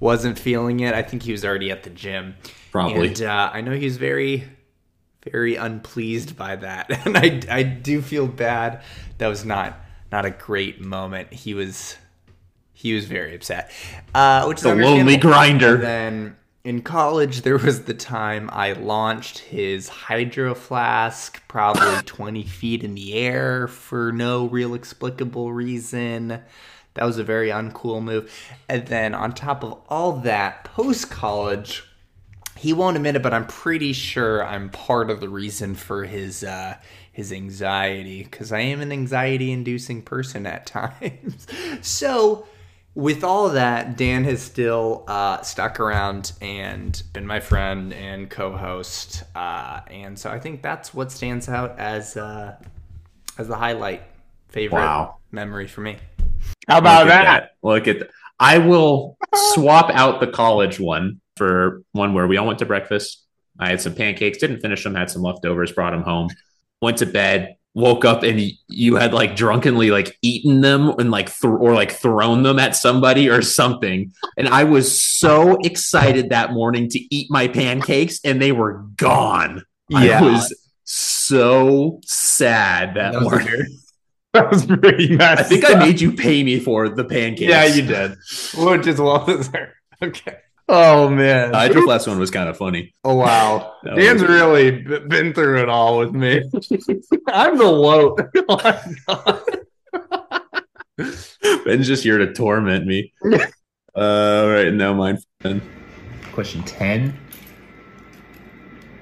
[0.00, 0.94] wasn't feeling it.
[0.94, 2.34] I think he was already at the gym.
[2.70, 3.08] Probably.
[3.08, 4.44] And uh, I know he was very,
[5.24, 8.82] very unpleased by that, and I, I do feel bad.
[9.18, 9.78] That was not
[10.10, 11.32] not a great moment.
[11.32, 11.96] He was
[12.72, 13.70] he was very upset.
[14.14, 15.74] Uh, which is The lonely grinder.
[15.74, 22.44] And then in college, there was the time I launched his hydro flask, probably 20
[22.44, 26.40] feet in the air for no real explicable reason.
[26.94, 28.32] That was a very uncool move.
[28.68, 31.84] And then on top of all that, post college,
[32.56, 36.44] he won't admit it, but I'm pretty sure I'm part of the reason for his
[36.44, 36.76] uh,
[37.10, 41.46] his anxiety because I am an anxiety-inducing person at times.
[41.80, 42.46] so,
[42.94, 48.28] with all of that, Dan has still uh, stuck around and been my friend and
[48.28, 52.56] co-host, uh, and so I think that's what stands out as uh,
[53.38, 54.02] as the highlight
[54.48, 55.16] favorite Wow.
[55.30, 55.96] memory for me.
[56.68, 57.50] How about Look at that?
[57.62, 58.10] Look at that.
[58.38, 59.16] I will
[59.54, 63.24] swap out the college one for one where we all went to breakfast.
[63.58, 66.28] I had some pancakes, didn't finish them, had some leftovers, brought them home,
[66.80, 71.26] went to bed, woke up, and you had like drunkenly like eaten them and like
[71.28, 74.12] th- or like thrown them at somebody or something.
[74.36, 79.64] And I was so excited that morning to eat my pancakes, and they were gone.
[79.88, 80.20] Yeah.
[80.20, 80.54] I was
[80.84, 83.46] so sad that, That morning.
[83.46, 83.66] weird.
[84.34, 85.40] That was pretty messy.
[85.40, 87.50] I think I made you pay me for the pancakes.
[87.50, 88.12] Yeah, you did.
[88.56, 89.72] Which is well deserved.
[90.02, 90.36] Okay.
[90.74, 91.50] Oh man.
[91.52, 92.94] The Hydro Flask one was kind of funny.
[93.04, 93.74] oh wow.
[93.84, 96.38] Dan's was- really b- been through it all with me.
[97.28, 98.16] I'm the low.
[98.48, 99.42] Oh my God.
[101.66, 103.12] Ben's just here to torment me.
[103.24, 103.46] uh,
[103.94, 105.18] all right, now mine.
[105.40, 105.60] Ben.
[106.32, 107.18] Question 10.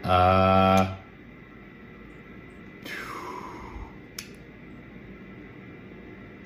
[0.03, 0.97] Uh.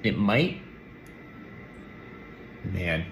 [0.03, 0.61] It might.
[2.65, 3.07] Man.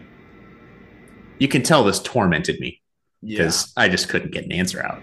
[1.43, 2.81] You can tell this tormented me
[3.21, 5.03] because I just couldn't get an answer out.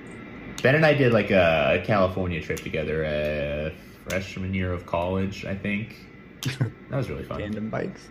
[0.64, 5.54] Ben and I did like a California trip together, uh, freshman year of college, I
[5.54, 5.98] think.
[6.90, 7.40] That was really fun.
[7.40, 8.08] Tandem bikes.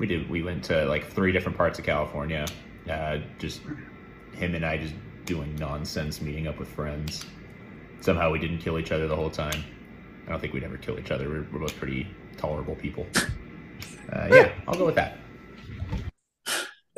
[0.00, 0.28] We did.
[0.28, 2.46] We went to like three different parts of California.
[2.90, 3.60] Uh, just
[4.32, 4.94] him and I just
[5.24, 7.24] doing nonsense, meeting up with friends.
[8.00, 9.62] Somehow we didn't kill each other the whole time.
[10.26, 11.28] I don't think we'd ever kill each other.
[11.28, 13.06] We're, we're both pretty tolerable people.
[14.12, 15.16] Uh, yeah, I'll go with that.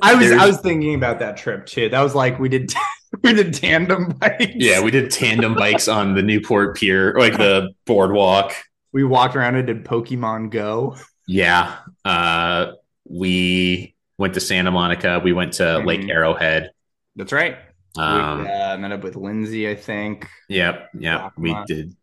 [0.04, 1.88] I was There's- I was thinking about that trip too.
[1.88, 2.72] That was like we did
[3.22, 4.52] we did tandem bikes.
[4.54, 8.52] Yeah, we did tandem bikes on the Newport Pier, like the boardwalk.
[8.92, 10.96] we walked around and did Pokemon Go.
[11.26, 12.72] Yeah, uh,
[13.08, 15.20] we went to Santa Monica.
[15.22, 16.10] We went to Lake Mhm.
[16.10, 16.70] Arrowhead.
[17.16, 17.56] That's right.
[17.96, 20.28] Um, we uh, met up with Lindsay, I think.
[20.48, 21.64] Yep, yep, we on.
[21.66, 21.94] did.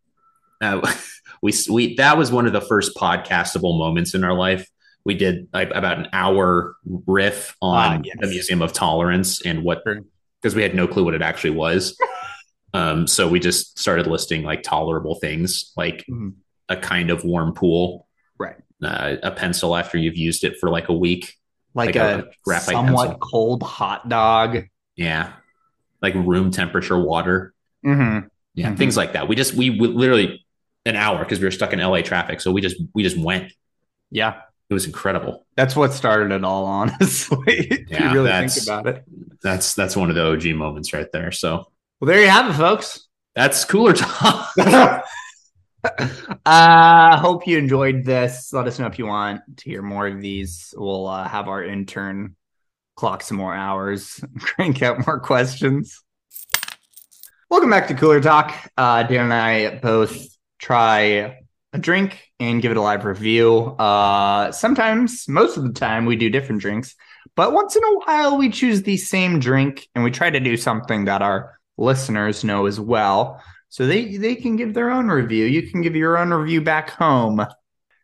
[0.61, 0.89] Uh,
[1.41, 4.67] we we that was one of the first podcastable moments in our life.
[5.05, 6.75] We did like about an hour
[7.07, 8.15] riff on Ah, yes.
[8.19, 9.83] the Museum of Tolerance and what
[10.41, 11.97] because we had no clue what it actually was.
[12.73, 16.33] um, so we just started listing like tolerable things, like Mhm.
[16.69, 18.55] a kind of warm pool, Right.
[18.83, 21.35] uh, a pencil after you've used it for like a week.
[21.73, 23.19] Like, Like a a, somewhat pencil.
[23.19, 24.65] cold hot dog.
[24.95, 25.33] Yeah,
[26.01, 27.53] like room temperature water.
[27.85, 28.27] Mm-hmm.
[28.53, 28.77] yeah Mhm.
[28.77, 30.45] things like that we just we, we literally
[30.85, 33.51] an hour because we were stuck in la traffic so we just we just went
[34.11, 34.41] Yeah.
[34.71, 35.45] It was incredible.
[35.57, 37.37] That's what started it all, honestly.
[37.47, 39.03] if Yeah, you really think about it.
[39.43, 41.67] that's that's one of the og moments right there so.
[41.99, 43.07] Well, there you have it, folks.
[43.35, 44.53] that's cooler talk.
[46.45, 48.53] Uh hope you enjoyed this.
[48.53, 50.73] Let us know if you want to hear more of these.
[50.77, 52.35] We'll uh, have our intern
[52.95, 56.03] clock some more hours crank out more questions.
[57.49, 58.55] Welcome back to cooler talk.
[58.77, 60.27] Uh dan and i both
[60.59, 61.39] try
[61.73, 66.15] a drink and give it a live review uh sometimes most of the time we
[66.15, 66.95] do different drinks
[67.35, 70.57] but once in a while we choose the same drink and we try to do
[70.57, 73.41] something that our listeners know as well
[73.71, 75.45] so they they can give their own review.
[75.45, 77.45] You can give your own review back home.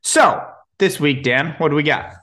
[0.02, 0.42] So
[0.80, 2.14] this week, Dan, what do we got?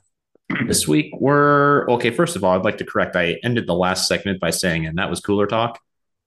[0.66, 4.06] this week we're okay first of all i'd like to correct i ended the last
[4.06, 5.80] segment by saying and that was cooler talk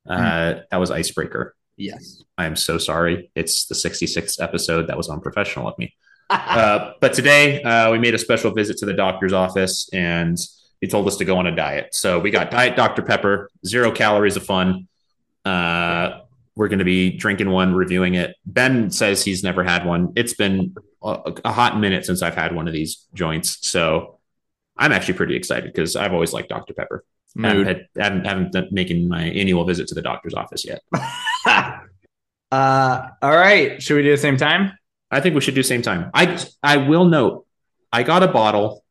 [0.09, 2.23] uh that was icebreaker Yes.
[2.37, 5.95] i am so sorry it's the 66th episode that was unprofessional of me
[6.29, 10.37] uh, but today uh, we made a special visit to the doctor's office and
[10.81, 11.93] he told us to go on a diet.
[11.93, 13.01] So we got Diet Dr.
[13.01, 14.87] Pepper, zero calories of fun.
[15.43, 16.19] Uh,
[16.55, 18.35] we're going to be drinking one, reviewing it.
[18.45, 20.13] Ben says he's never had one.
[20.15, 23.67] It's been a, a hot minute since I've had one of these joints.
[23.67, 24.19] So
[24.77, 26.73] I'm actually pretty excited because I've always liked Dr.
[26.73, 27.03] Pepper.
[27.37, 27.67] I haven't, Mood.
[27.67, 30.81] had, haven't, haven't done making my annual visit to the doctor's office yet.
[31.45, 31.79] uh,
[33.21, 33.81] all right.
[33.81, 34.71] Should we do the same time?
[35.11, 36.11] I think we should do same time.
[36.13, 37.45] I I will note,
[37.93, 38.83] I got a bottle,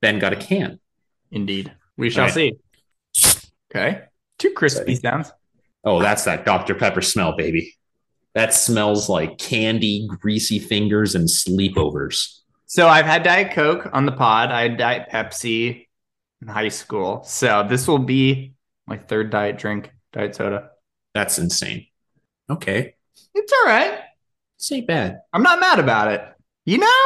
[0.00, 0.80] Ben got a can.
[1.30, 1.72] Indeed.
[1.96, 2.32] We shall Right.
[2.34, 2.52] see.
[3.74, 4.02] Okay.
[4.38, 5.32] Two crispy sounds.
[5.84, 6.74] Oh, that's that Dr.
[6.74, 7.74] Pepper smell, baby.
[8.34, 12.40] That smells like candy, greasy fingers, and sleepovers.
[12.66, 14.50] So I've had Diet Coke on the pod.
[14.50, 15.83] I had Diet Pepsi
[16.44, 17.22] in high school.
[17.24, 18.54] So this will be
[18.86, 20.70] my third diet drink, diet soda.
[21.14, 21.86] That's insane.
[22.50, 22.94] Okay.
[23.34, 23.98] It's all right.
[24.58, 25.20] This ain't bad.
[25.32, 26.22] I'm not mad about it.
[26.66, 27.02] You know?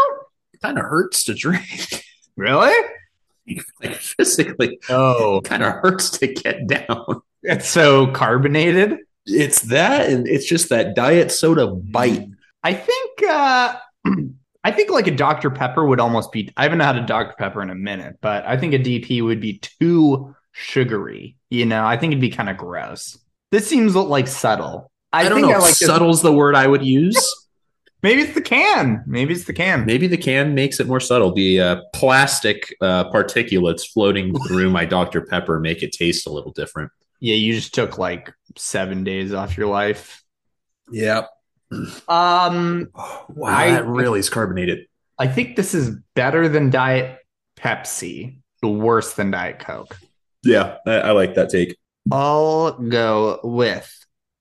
[0.52, 2.04] It kind of hurts to drink.
[2.36, 2.72] Really?
[3.82, 7.20] like physically, Oh, kind of hurts to get down.
[7.42, 8.98] it's so carbonated.
[9.26, 12.28] It's that, and it's just that diet soda bite.
[12.62, 13.74] I think uh
[14.64, 15.50] I think like a Dr.
[15.50, 17.34] Pepper would almost be I haven't had a Dr.
[17.38, 21.36] Pepper in a minute, but I think a DP would be too sugary.
[21.50, 23.18] You know, I think it'd be kind of gross.
[23.50, 24.90] This seems like subtle.
[25.12, 25.58] I, I, don't think know.
[25.58, 27.16] I like subtle's the word I would use.
[28.02, 29.02] Maybe it's the can.
[29.06, 29.84] Maybe it's the can.
[29.84, 31.32] Maybe the can makes it more subtle.
[31.32, 35.22] The uh, plastic uh, particulates floating through my Dr.
[35.22, 36.92] Pepper make it taste a little different.
[37.18, 40.22] Yeah, you just took like seven days off your life.
[40.92, 41.22] Yeah.
[42.08, 42.88] Um,
[43.28, 44.86] Wow, I- that really is carbonated.
[45.18, 47.18] I think this is better than Diet
[47.58, 49.98] Pepsi, worse than Diet Coke.
[50.44, 51.76] Yeah, I, I like that take.
[52.12, 53.92] I'll go with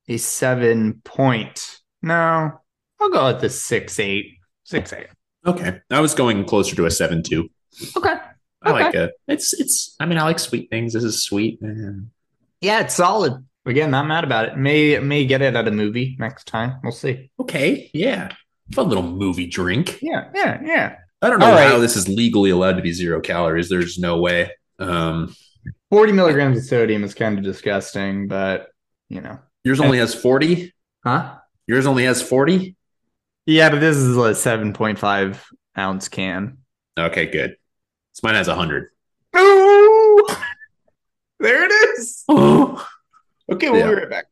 [0.08, 1.80] a seven point.
[2.04, 2.52] No,
[3.00, 4.38] I'll go with the six eight.
[4.66, 5.08] Six eight.
[5.48, 7.50] Okay, I was going closer to a seven two.
[7.96, 8.14] Okay.
[8.62, 8.72] I Okay.
[8.84, 9.12] like it.
[9.28, 9.96] It's it's.
[10.00, 10.94] I mean, I like sweet things.
[10.94, 11.60] This is sweet.
[12.62, 13.46] Yeah, it's solid.
[13.68, 14.58] Again, not mad about it.
[14.58, 16.80] May may get it at a movie next time.
[16.84, 17.30] We'll see.
[17.38, 18.32] Okay, yeah,
[18.72, 20.02] fun little movie drink.
[20.02, 20.96] Yeah, yeah, yeah.
[21.22, 21.68] I don't know All right.
[21.68, 23.68] how this is legally allowed to be zero calories.
[23.68, 24.52] There's no way.
[24.80, 25.36] Um,
[25.90, 28.70] Forty milligrams of sodium is kind of disgusting, but
[29.10, 30.74] you know, yours only has forty.
[31.04, 31.36] huh?
[31.66, 32.78] Yours only has forty.
[33.46, 35.46] Yeah, but this is a seven point five
[35.78, 36.60] ounce can.
[36.98, 37.58] Okay, good.
[38.14, 38.90] So mine has hundred.
[39.38, 40.28] Ooh,
[41.42, 42.24] there it is.
[42.30, 42.88] Oh.
[43.50, 43.90] Okay, we'll Yeah.
[43.90, 44.26] be right back.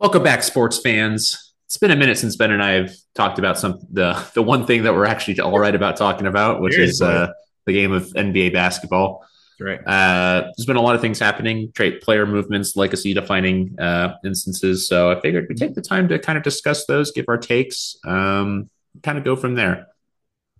[0.00, 1.52] Welcome back, sports fans.
[1.66, 4.66] It's been a minute since Ben and I have talked about some the the one
[4.66, 7.28] thing that we're actually all right about talking about, which is uh,
[7.66, 9.24] the game of NBA basketball.
[9.60, 9.78] Right.
[9.86, 14.88] Uh, there's been a lot of things happening, trade player movements, legacy defining uh, instances.
[14.88, 17.96] So I figured we'd take the time to kind of discuss those, give our takes,
[18.04, 18.68] um,
[19.04, 19.86] kind of go from there.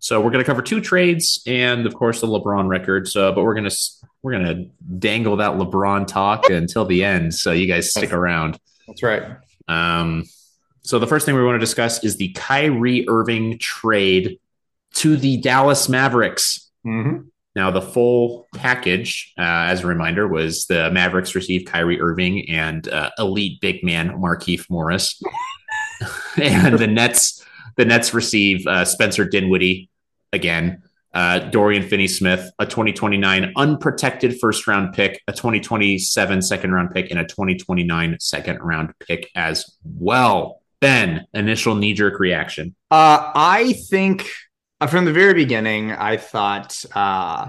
[0.02, 3.06] So we're going to cover two trades and, of course, the LeBron record.
[3.06, 3.76] So, but we're going to
[4.22, 7.32] we're going to dangle that LeBron talk until the end.
[7.32, 8.58] So you guys stick around.
[8.88, 9.22] That's right.
[9.68, 10.24] Um,
[10.82, 14.40] so the first thing we want to discuss is the Kyrie Irving trade
[14.94, 16.68] to the Dallas Mavericks.
[16.84, 17.28] Mm-hmm.
[17.54, 22.88] Now, the full package, uh, as a reminder, was the Mavericks received Kyrie Irving and
[22.88, 25.22] uh, elite big man Markieff Morris,
[26.42, 27.44] and the Nets
[27.76, 29.88] the Nets receive uh, Spencer Dinwiddie
[30.32, 30.82] again,
[31.14, 37.20] uh, Dorian Finney-Smith, a 2029 unprotected first round pick, a 2027 second round pick, and
[37.20, 40.62] a 2029 second round pick as well.
[40.80, 42.74] Ben, initial knee jerk reaction.
[42.90, 44.28] Uh, I think
[44.80, 47.48] uh, from the very beginning, I thought uh,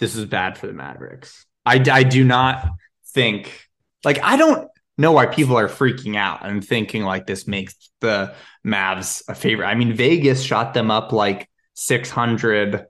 [0.00, 1.46] this was bad for the Mavericks.
[1.64, 2.66] I, I do not
[3.12, 3.68] think,
[4.02, 8.34] like, I don't know why people are freaking out and thinking like this makes the
[8.66, 9.66] Mavs a favorite.
[9.66, 11.47] I mean, Vegas shot them up like
[11.78, 12.80] 600 uh,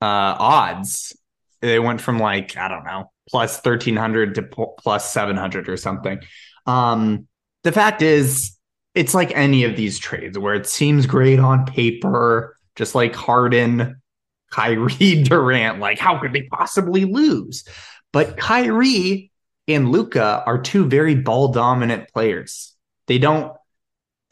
[0.00, 1.16] odds.
[1.60, 4.42] They went from like, I don't know, plus 1300 to
[4.78, 6.20] plus 700 or something.
[6.66, 7.26] Um,
[7.62, 8.56] the fact is,
[8.94, 14.00] it's like any of these trades where it seems great on paper, just like Harden,
[14.50, 15.80] Kyrie, Durant.
[15.80, 17.64] Like, how could they possibly lose?
[18.12, 19.32] But Kyrie
[19.66, 22.76] and Luka are two very ball dominant players.
[23.06, 23.52] They don't.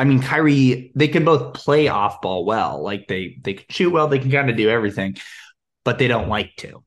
[0.02, 2.82] I mean, Kyrie, they can both play off ball well.
[2.82, 5.16] Like they they can shoot well, they can kind of do everything,
[5.84, 6.82] but they don't like to.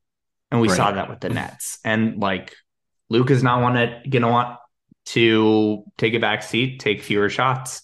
[0.52, 0.76] And we Right.
[0.76, 1.80] saw that with the Nets.
[1.86, 2.54] And like
[3.10, 4.60] Luke is not want to gonna want
[5.06, 7.84] to take a back seat, take fewer shots.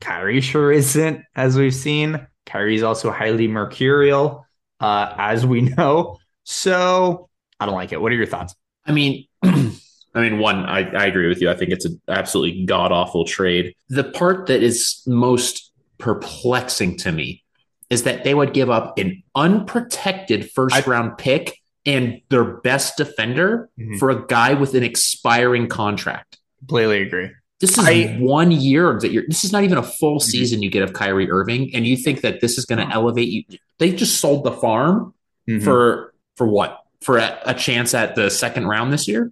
[0.00, 2.26] Kyrie sure isn't, as we've seen.
[2.46, 4.46] Kyrie's also highly mercurial,
[4.80, 6.16] uh, as we know.
[6.44, 7.28] So
[7.60, 8.00] I don't like it.
[8.00, 8.54] What are your thoughts?
[8.86, 9.26] I mean,
[10.14, 11.50] I mean, one, I, I agree with you.
[11.50, 13.74] I think it's an absolutely god awful trade.
[13.88, 17.42] The part that is most perplexing to me
[17.90, 22.96] is that they would give up an unprotected first I- round pick and their best
[22.96, 23.98] defender Mhm.
[23.98, 26.38] for a guy with an expiring contract.
[26.60, 27.30] Completely agree.
[27.60, 29.24] This is I- one year that you're.
[29.28, 30.22] This is not even a full Mhm.
[30.22, 33.28] season you get of Kyrie Irving, and you think that this is going to elevate
[33.28, 33.44] you.
[33.78, 35.14] They just sold the farm
[35.48, 35.62] Mhm.
[35.62, 36.78] for for what?
[37.02, 39.30] For a, a chance at the second round this year?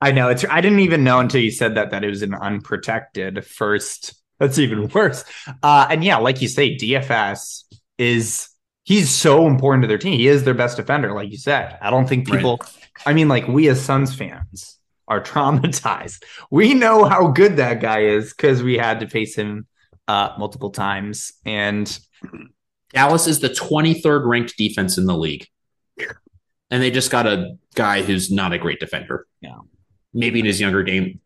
[0.00, 0.44] I know it's.
[0.48, 4.14] I didn't even know until you said that that it was an unprotected first.
[4.38, 5.24] That's even worse.
[5.62, 7.64] Uh, and yeah, like you say, DFS
[7.98, 8.48] is
[8.84, 10.18] he's so important to their team.
[10.18, 11.76] He is their best defender, like you said.
[11.82, 12.38] I don't think Right.
[12.38, 12.60] people.
[13.04, 16.22] I mean, like we as Suns fans are traumatized.
[16.50, 19.66] We know how good that guy is because we had to face him
[20.08, 21.98] uh, multiple times, and
[22.94, 25.46] Dallas is the 23rd ranked defense in the league.
[26.72, 29.26] And they just got a guy who's not a great defender.
[29.40, 29.58] Yeah.
[30.12, 31.20] Maybe in his younger game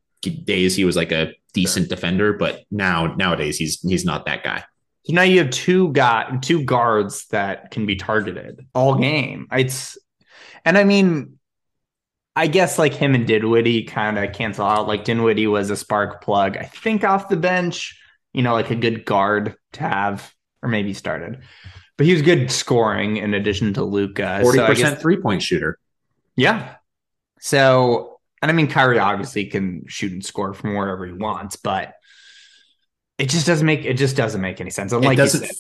[0.44, 4.64] days he was like a decent defender, but now nowadays he's he's not that guy.
[5.04, 9.48] So now you have two guy, two guards that can be targeted all game.
[9.52, 9.98] It's,
[10.64, 11.38] and I mean,
[12.34, 14.88] I guess like him and Dinwiddie kind of cancel out.
[14.88, 18.00] Like Dinwiddie was a spark plug, I think, off the bench.
[18.32, 21.42] You know, like a good guard to have, or maybe started,
[21.96, 24.40] but he was good scoring in addition to Luka.
[24.42, 25.78] 40% three point shooter.
[26.34, 26.76] yeah.
[27.40, 28.13] So,
[28.44, 31.94] and I mean, Kyrie obviously can shoot and score from wherever he wants, but
[33.18, 34.92] it just doesn't make it just doesn't make any sense.
[34.92, 35.50] And like you said,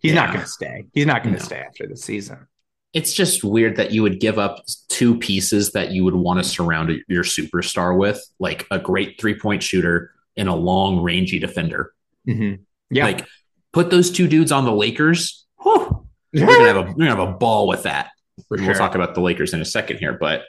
[0.00, 0.84] He's not going to stay.
[0.92, 1.44] He's not going to No.
[1.44, 2.48] stay after the season.
[2.92, 6.44] it's just weird that you would give up two pieces that you would want to
[6.44, 11.92] surround your superstar with, like a great three point shooter and a long rangy defender.
[12.28, 12.62] Mm-hmm.
[12.90, 13.04] Yeah.
[13.04, 13.26] Like
[13.72, 15.46] put those two dudes on the Lakers.
[15.62, 18.10] Whew, we're gonna have a we're gonna have a ball with that.
[18.48, 18.74] For We'll sure.
[18.74, 20.42] talk about the Lakers in a second here, but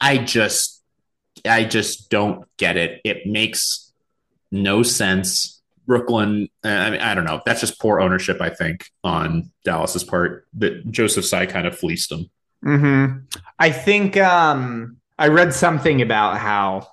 [0.00, 0.81] I just
[1.44, 3.00] I just don't get it.
[3.04, 3.92] It makes
[4.50, 5.60] no sense.
[5.86, 7.40] Brooklyn, uh, I mean, I don't know.
[7.44, 10.46] That's just poor ownership, I think, on Dallas's part.
[10.54, 12.30] That Joseph Tsai kind of fleeced them.
[12.62, 13.06] hmm
[13.58, 16.88] I think um, I read something about how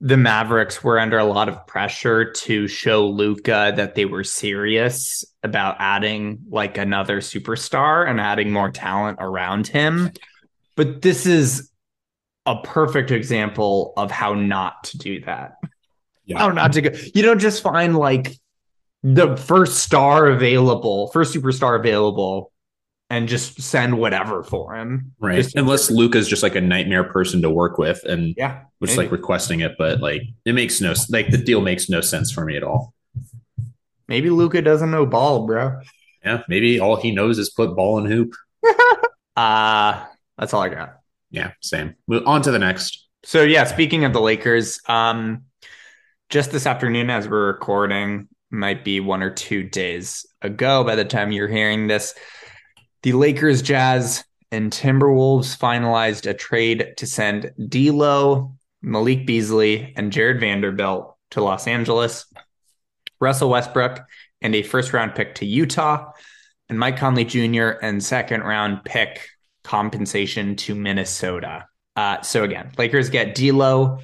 [0.00, 5.24] the Mavericks were under a lot of pressure to show Luka that they were serious
[5.42, 10.10] about adding like another superstar and adding more talent around him.
[10.74, 11.69] But this is
[12.50, 15.56] a perfect example of how not to do that.
[16.24, 16.38] Yeah.
[16.38, 16.90] How not to go.
[17.14, 18.32] You don't just find like
[19.02, 22.52] the first star available, first superstar available,
[23.08, 25.12] and just send whatever for him.
[25.18, 25.36] Right.
[25.42, 28.62] Just- Unless Luka's just like a nightmare person to work with and Yeah.
[28.80, 29.02] was maybe.
[29.02, 32.44] like requesting it, but like it makes no like the deal makes no sense for
[32.44, 32.94] me at all.
[34.08, 35.80] Maybe Luka doesn't know ball, bro.
[36.24, 38.34] Yeah, maybe all he knows is put ball in hoop.
[39.36, 40.04] Uh
[40.36, 40.99] that's all I got.
[41.30, 41.94] Yeah, same.
[42.06, 43.06] Move on to the next.
[43.24, 45.44] So yeah, speaking of the Lakers, um
[46.28, 51.04] just this afternoon as we're recording, might be one or two days ago by the
[51.04, 52.14] time you're hearing this,
[53.02, 60.40] the Lakers, Jazz, and Timberwolves finalized a trade to send D'Lo, Malik Beasley, and Jarred
[60.40, 62.26] Vanderbilt to Los Angeles,
[63.20, 64.00] Russell Westbrook,
[64.40, 66.12] and a first round pick to Utah,
[66.68, 67.70] and Mike Conley Jr.
[67.82, 69.28] and second round pick
[69.62, 71.66] compensation to Minnesota.
[71.96, 73.98] Uh, so again, Lakers get D'Lo,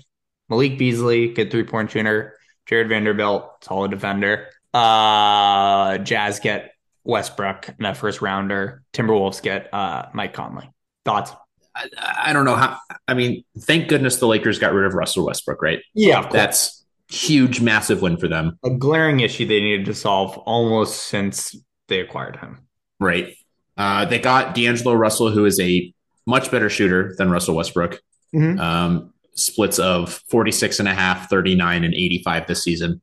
[0.48, 2.36] Malik Beasley, good three point shooter,
[2.66, 4.48] Jarred Vanderbilt, solid defender.
[4.74, 6.72] Uh, Jazz get
[7.04, 8.82] Westbrook and a first rounder.
[8.92, 10.68] Timberwolves get uh, Mike Conley.
[11.04, 11.32] Thoughts?
[11.74, 11.88] I,
[12.26, 12.78] I don't know how.
[13.06, 15.80] I mean, thank goodness the Lakers got rid of Russell Westbrook, right?
[15.94, 21.04] Yeah, That's huge, massive win for them, a glaring issue they needed to solve almost
[21.04, 21.54] since
[21.88, 22.66] they acquired him.
[22.98, 23.34] right?
[23.76, 25.92] Uh, they got D'Angelo Russell, who is a
[26.26, 28.00] much better shooter than Russell Westbrook.
[28.34, 28.58] Mhm.
[28.58, 33.00] Um, splits of 46 and a half, 39 and 85 this season.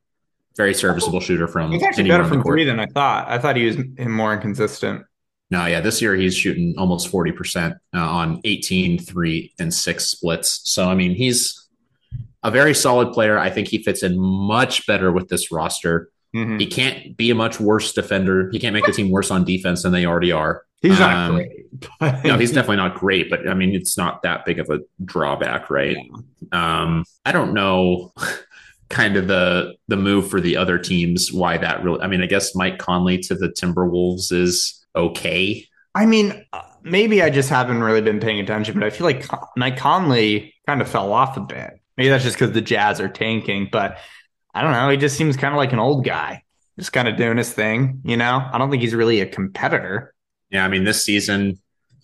[0.57, 3.27] Very serviceable shooter from He's actually better from three than I thought.
[3.27, 5.03] I thought he was more inconsistent.
[5.49, 10.61] No, yeah, this year he's shooting almost 40% uh, on 18, 3, and 6 splits.
[10.71, 11.67] So, I mean, he's
[12.43, 13.37] a very solid player.
[13.37, 16.09] I think he fits in much better with this roster.
[16.35, 16.59] Mhm.
[16.59, 18.49] He can't be a much worse defender.
[18.51, 20.63] He can't make the team worse on defense than they already are.
[20.81, 22.23] He's not Um, great.
[22.25, 25.69] No, he's definitely not great, but I mean, it's not that big of a drawback,
[25.69, 25.97] right?
[26.51, 28.11] Um, I don't know
[28.89, 32.25] kind of the the move for the other teams why that really I mean, I
[32.27, 35.65] guess Mike Conley to the Timberwolves is okay.
[35.95, 39.27] I mean, uh, maybe I just haven't really been paying attention, but I feel like
[39.27, 41.79] Con- Mike Conley kind of fell off a bit.
[41.97, 43.97] Maybe that's just because the Jazz are tanking, but
[44.53, 44.89] I don't know.
[44.89, 46.43] He just seems kind of like an old guy,
[46.77, 48.01] just kind of doing his thing.
[48.03, 50.13] You know, I don't think he's really a competitor.
[50.49, 51.59] Yeah, I mean, this season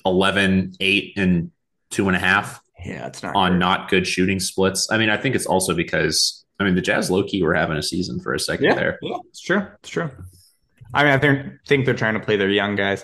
[0.06, 1.52] 11, 8, and
[1.92, 3.60] two and a half Yeah, it's not on great.
[3.60, 4.92] not good shooting splits.
[4.92, 7.78] I mean, I think it's also because I mean the Jazz low key were having
[7.78, 9.00] a season for a second Yeah, there.
[9.02, 9.68] yeah, it's true.
[9.80, 10.10] It's true.
[10.94, 13.04] I mean, I think think they're trying to play their young guys.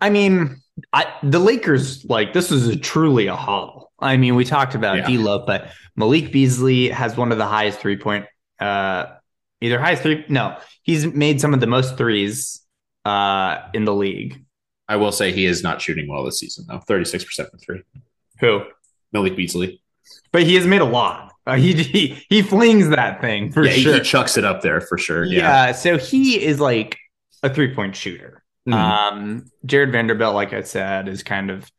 [0.00, 0.56] I mean,
[0.92, 3.92] I, the Lakers like this is a, truly a haul.
[4.00, 5.06] I mean, we talked about Yeah.
[5.08, 8.26] D'Lo, but Malik Beasley has one of the highest three point,
[8.64, 9.06] uh,
[9.60, 10.24] either highest three.
[10.28, 12.62] No, he's made some of the most threes
[13.04, 14.44] uh, in the league.
[14.88, 16.78] I will say he is not shooting well this season though.
[16.80, 17.82] Thirty six percent from three.
[18.40, 18.62] Who?
[19.12, 19.80] Malik Beasley.
[20.32, 21.32] But he has made a lot.
[21.46, 23.94] Uh, he, he he flings that thing for yeah, he- sure.
[23.94, 25.24] he chucks it up there for sure.
[25.24, 25.66] yeah.
[25.66, 25.72] Yeah.
[25.72, 26.98] so he is like
[27.42, 28.42] a three point shooter.
[28.68, 28.72] Mhm.
[28.74, 31.70] Um, Jarred Vanderbilt, like I said, is kind of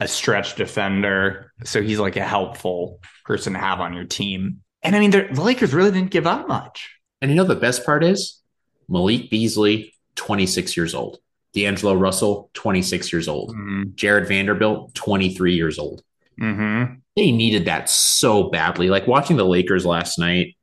[0.00, 1.52] a stretch defender.
[1.64, 4.62] So he's like a helpful person to have on your team.
[4.82, 6.90] And I mean, the Lakers really didn't give up much.
[7.20, 8.40] And you know the best part is
[8.88, 11.18] Malik Beasley, 26 years old.
[11.54, 13.50] D'Angelo Russell, 26 years old.
[13.50, 13.82] Mm-hmm.
[13.94, 16.02] Jarred Vanderbilt, 23 years old.
[16.40, 16.94] Mm-hmm.
[17.14, 18.88] They needed that so badly.
[18.88, 20.56] Like watching the Lakers last night,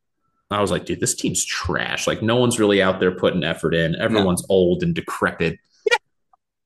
[0.51, 2.07] I was like, dude, this team's trash.
[2.07, 3.95] Like no one's really out there putting effort in.
[3.95, 5.59] Everyone's old and decrepit.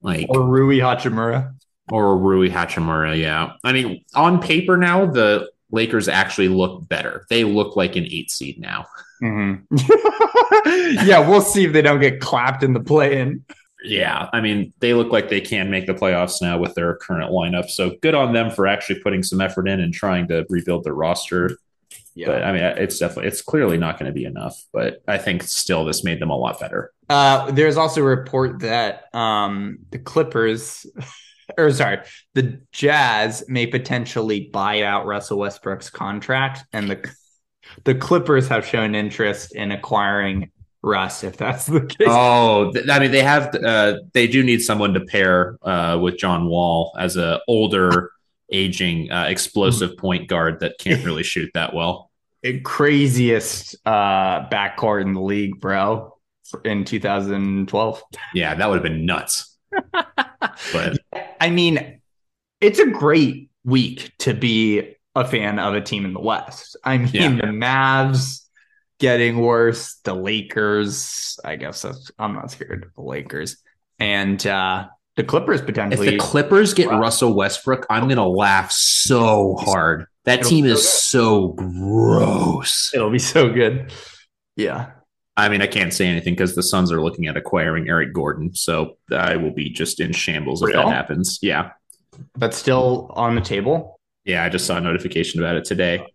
[0.01, 1.55] Like Or Rui Hachimura.
[1.89, 3.53] or Rui Hachimura, yeah.
[3.63, 7.26] I mean, on paper now, the Lakers actually look better.
[7.30, 8.86] They look like an eight seed now.
[9.21, 11.07] Mm-hmm.
[11.07, 13.43] yeah, we'll see if they don't get clapped in the play-in.
[13.84, 17.32] Yeah, I mean, they look like they can make the playoffs now with their current
[17.32, 17.69] lineup.
[17.69, 20.93] So good on them for actually putting some effort in and trying to rebuild their
[20.93, 21.57] roster.
[22.15, 24.63] But I mean, it's definitely, it's clearly not going to be enough.
[24.71, 26.93] But I think still this made them a lot better.
[27.09, 30.86] Uh, there's also a report that um, the Clippers,
[31.57, 31.99] or sorry,
[32.33, 37.09] the Jazz may potentially buy out Russell Westbrook's contract, and the
[37.83, 41.23] the Clippers have shown interest in acquiring Russ.
[41.23, 45.01] If that's the case, Oh, I mean, they have, uh, they do need someone to
[45.01, 48.11] pair uh, with John Wall as a older,
[48.51, 52.11] aging, uh, explosive point guard that can't really shoot that well.
[52.63, 56.17] craziest uh, backcourt in the league, bro,
[56.65, 58.03] in 2012.
[58.33, 59.52] Yeah, that would have been nuts.
[60.71, 60.99] But
[61.39, 62.01] I mean,
[62.61, 66.76] it's a great week to be a fan of a team in the West.
[66.84, 67.30] I mean, Yeah.
[67.30, 68.41] the Mavs
[68.99, 71.39] getting worse, the Lakers.
[71.43, 73.57] I guess that's, I'm not scared of the Lakers,
[73.99, 76.07] and uh, the Clippers potentially.
[76.07, 76.99] if the Clippers get Wow.
[76.99, 80.05] Russell Westbrook, I'm gonna laugh so hard.
[80.26, 82.91] That It'll team is so gross.
[82.93, 83.91] It'll be so good.
[84.55, 84.91] Yeah.
[85.36, 88.53] I mean, I can't say anything because the Suns are looking at acquiring Eric Gordon,
[88.53, 90.84] so I will be just in shambles if Real?
[90.88, 91.39] that happens.
[91.41, 91.71] Yeah,
[92.38, 93.99] But still on the table.
[94.25, 94.43] yeah.
[94.43, 96.05] I just saw a notification about it today,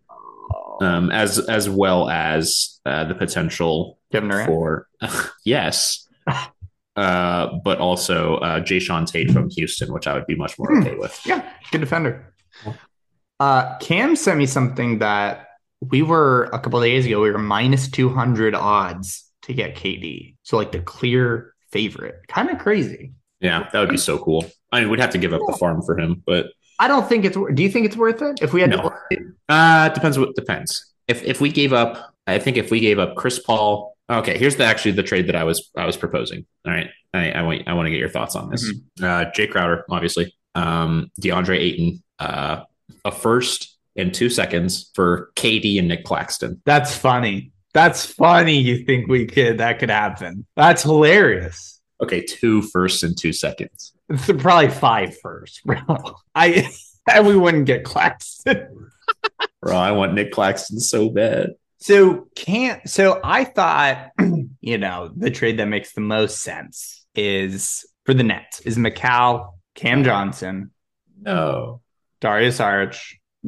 [0.80, 4.86] um, as as well as uh, the potential for
[5.44, 6.06] yes,
[6.96, 10.82] uh, but also uh, Jae'Sean Tate from Houston, which I would be much more Hmm.
[10.82, 11.20] okay with.
[11.26, 11.42] Yeah,
[11.72, 12.32] good defender.
[13.40, 15.47] Uh, Cam sent me something that
[15.80, 17.20] we were a couple of days ago.
[17.20, 22.16] We were minus two hundred odds to get KD, so like the clear favorite.
[22.28, 23.12] Kind of crazy.
[23.40, 24.44] Yeah, that would be so cool.
[24.72, 26.46] I mean, we'd have to give up the farm for him, but
[26.80, 27.36] I don't think it's.
[27.54, 28.40] Do you think it's worth it?
[28.42, 28.92] If we had No.
[29.12, 29.18] to,
[29.48, 30.92] Uh, it depends what depends.
[31.06, 33.94] If if we gave up, I think if we gave up Chris Paul.
[34.10, 36.46] Okay, here's the actually the trade that I was I was proposing.
[36.66, 38.72] All right, I, I want I want to get your thoughts on this.
[39.02, 42.62] Uh, Jay Crowder, obviously, um, DeAndre Ayton, uh,
[43.04, 46.62] a first and two seconds for KD and Nick Claxton.
[46.64, 47.52] that's funny.
[47.74, 48.58] That's funny.
[48.58, 49.58] You think we could?
[49.58, 50.46] That could happen.
[50.56, 51.80] That's hilarious.
[52.02, 53.92] Okay, two firsts and two seconds.
[54.08, 55.78] It's probably five first, bro.
[56.34, 56.70] I
[57.10, 58.90] and we wouldn't get Claxton.
[59.60, 61.54] Bro, I want Nick Claxton so bad.
[61.80, 64.10] So can't so I thought,
[64.60, 69.54] you know, the trade that makes the most sense is for the Nets is Mikal,
[69.74, 70.70] Cam Johnson,
[71.20, 71.80] No,
[72.20, 72.98] Dario Saric,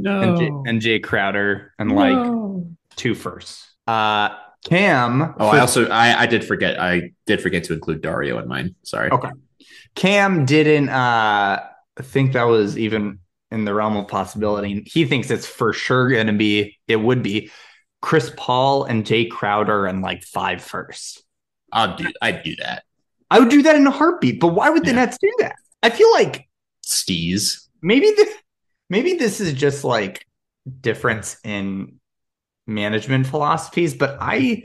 [0.02, 2.64] no, and, J- and Jay Crowder, and like
[2.96, 3.66] two firsts.
[3.86, 4.30] Uh
[4.64, 8.46] Cam Oh, I also I, I did forget I did forget to include Dario in
[8.48, 8.74] mine.
[8.82, 9.10] Sorry.
[9.10, 9.30] Okay.
[9.94, 11.60] Cam didn't uh
[12.02, 13.20] think that was even
[13.50, 14.82] in the realm of possibility.
[14.86, 17.50] He thinks it's for sure gonna be it would be
[18.02, 21.22] Chris Paul and Jay Crowder and like five firsts.
[21.72, 22.84] I'll do I'd do that.
[23.30, 24.96] I would do that in a heartbeat, but why would the Yeah.
[25.06, 25.56] Nets do that?
[25.82, 26.48] I feel like
[26.84, 27.66] Steez.
[27.80, 28.34] maybe this,
[28.90, 30.26] maybe this is just like
[30.82, 31.98] difference in
[32.66, 34.64] management philosophies, but I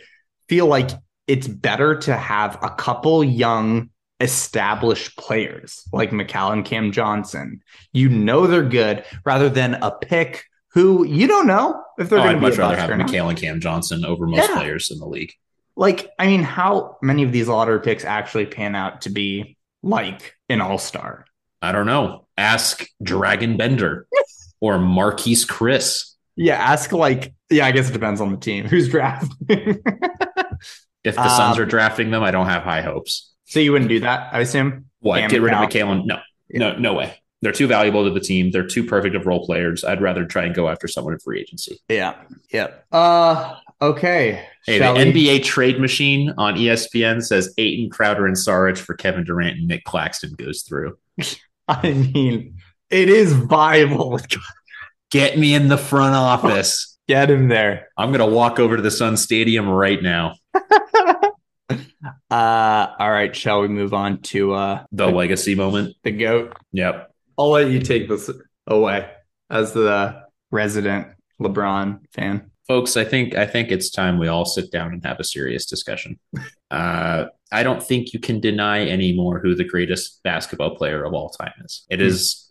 [0.50, 0.90] feel like
[1.28, 7.62] it's better to have a couple young established players like Mikal and Cam Johnson.
[7.94, 12.24] You know they're good rather than a pick who you don't know if they're Oh,
[12.24, 13.08] going to be much rather have or not.
[13.10, 14.56] McHale and Cam Johnson over most Yeah.
[14.56, 15.34] players in the league.
[15.78, 20.36] Like, I mean, how many of these lottery picks actually pan out to be like
[20.48, 21.26] an all-star?
[21.62, 22.25] I don't know.
[22.38, 24.08] Ask Dragan Bender
[24.60, 26.12] or Marquese Chriss.
[26.36, 29.82] Yeah, ask like yeah, I guess it depends on the team who's drafting.
[31.04, 33.32] If the Suns Um, are drafting them, I don't have high hopes.
[33.46, 34.86] so you wouldn't do that, I assume.
[35.02, 35.30] What?
[35.30, 35.68] Get rid of Powell.
[35.68, 36.06] McCallum?
[36.06, 36.20] No,
[36.50, 37.14] no, no way.
[37.44, 38.50] They're too valuable to the team.
[38.50, 39.84] They're too perfect of role players.
[39.84, 41.80] I'd rather try and go after someone in free agency.
[41.90, 42.16] Yeah.
[42.52, 42.88] Yep.
[42.92, 44.48] Uh okay.
[44.66, 48.96] Hey, Shall the we- NBA trade machine on ESPN says Ayton, Crowder, and Sarge for
[48.96, 50.98] Kevin Durant and Nick Claxton goes through.
[51.68, 52.58] I mean,
[52.90, 54.20] it is viable.
[55.12, 56.98] Get me in the front office.
[57.08, 57.88] Get him there.
[57.98, 60.34] I'm gonna walk over to the Sun Stadium right now.
[62.30, 65.96] Uh all right, shall we move on to uh The legacy moment.
[66.04, 66.54] the goat?
[66.72, 67.12] Yep.
[67.38, 68.30] I'll let you take this
[68.68, 69.10] away
[69.50, 71.08] as the resident
[71.42, 72.50] LeBron fan.
[72.68, 75.66] folks i think i think it's time we all sit down and have a serious
[75.66, 76.18] discussion
[76.72, 81.30] uh, i don't think you can deny anymore who the greatest basketball player of all
[81.30, 82.50] time is it is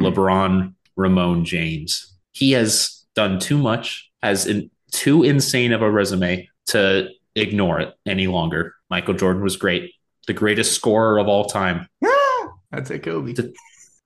[0.00, 6.48] lebron raymone james he has done too much has in, too insane of a resume
[6.66, 9.92] to ignore it any longer michael jordan was great
[10.26, 11.86] the greatest scorer of all time
[12.72, 13.34] I'd say Kobe.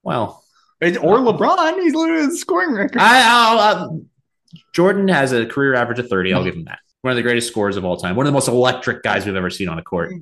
[0.03, 0.45] well
[0.81, 1.81] It's- Or LeBron.
[1.83, 3.01] He's literally the scoring record.
[3.01, 3.89] I, I'll, uh,
[4.75, 6.35] Jordan has a career average of 30.
[6.35, 6.81] I'll give him that.
[7.03, 8.17] One of the greatest scorers of all time.
[8.17, 10.13] One of the most electric guys we've ever seen on a court.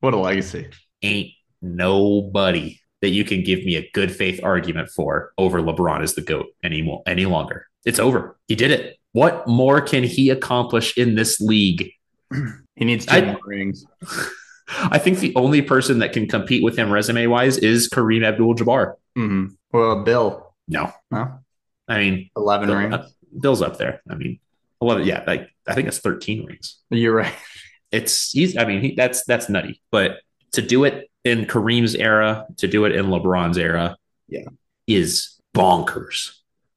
[0.00, 0.68] what a legacy.
[1.02, 1.30] Ain't
[1.60, 6.20] nobody that you can give me a good faith argument for over LeBron as the
[6.22, 7.66] GOAT anymore any longer.
[7.84, 8.36] It's over.
[8.48, 8.98] He did it.
[9.12, 11.90] What more can he accomplish in this league?
[12.76, 13.84] He needs two I- more rings.
[14.68, 18.54] I think the only person that can compete with him resume wise is Kareem Abdul
[18.54, 18.94] Jabbar.
[19.16, 20.54] hmm Well, Bill.
[20.68, 20.92] No.
[21.10, 21.40] No.
[21.88, 22.94] I mean, 11 Bill- rings.
[22.94, 23.08] uh,
[23.40, 24.00] Bill's up there.
[24.08, 24.38] I mean,
[24.80, 26.78] 11, yeah, like I think it's 13 rings.
[26.90, 27.32] You're right.
[27.92, 29.80] it's he's I mean he, that's that's nutty.
[29.90, 30.18] But
[30.52, 33.96] to do it in Kareem's era, to do it in LeBron's era,
[34.28, 34.44] Yeah.
[34.86, 36.32] is bonkers.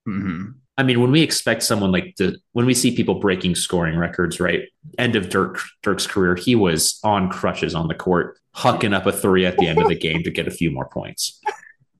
[0.05, 3.97] hmm I mean, when we expect someone like to, when we see people breaking scoring
[3.97, 4.63] records, right?
[4.97, 9.11] End of Dirk Dirk's career, he was on crutches on the court, hucking up a
[9.11, 11.39] three at the end of the game to get a few more points.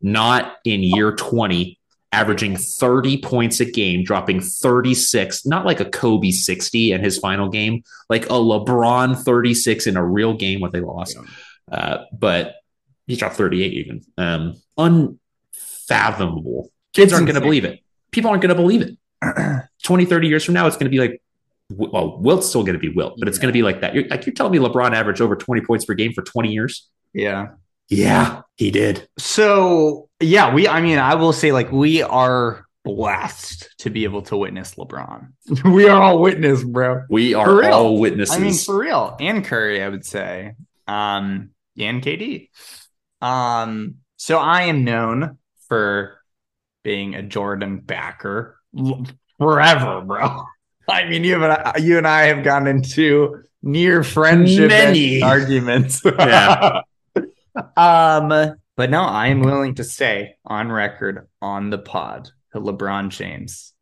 [0.01, 1.77] Not in year 20,
[2.11, 7.49] averaging 30 points a game, dropping 36, not like a Kobe 60 in his final
[7.49, 11.17] game, like a LeBron 36 in a real game what they lost.
[11.71, 12.55] Uh, but
[13.07, 14.01] he dropped 38 even.
[14.17, 16.71] Um, unfathomable.
[16.93, 17.79] Kids It's aren't going to believe it.
[18.11, 18.97] People aren't going to believe it.
[19.83, 21.21] 20, 30 years from now, it's going to be like,
[21.69, 23.95] well, Wilt's still going to be Wilt, but it's going to be like that.
[23.95, 26.89] You're like, you're telling me LeBron averaged over 20 points per game for 20 years?
[27.13, 27.49] Yeah.
[27.91, 29.07] Yeah, he did.
[29.17, 34.21] So, yeah, we, I mean, I will say, like, we are blessed to be able
[34.23, 35.33] to witness LeBron.
[35.65, 37.03] we are all witness, bro.
[37.09, 38.33] We are all witnesses.
[38.33, 39.17] I mean, for real.
[39.19, 40.53] And Curry, I would say.
[40.87, 42.49] Um, and KD.
[43.21, 45.37] Um, so I am known
[45.67, 46.17] for
[46.83, 48.57] being a Jordan backer
[49.37, 50.43] forever, bro.
[50.89, 55.21] I mean, you and I, you and I have gone into near friendship Many.
[55.23, 56.01] arguments.
[56.05, 56.81] Yeah.
[57.77, 63.09] Um, but no, I am willing to say on record on the pod that LeBron
[63.09, 63.73] James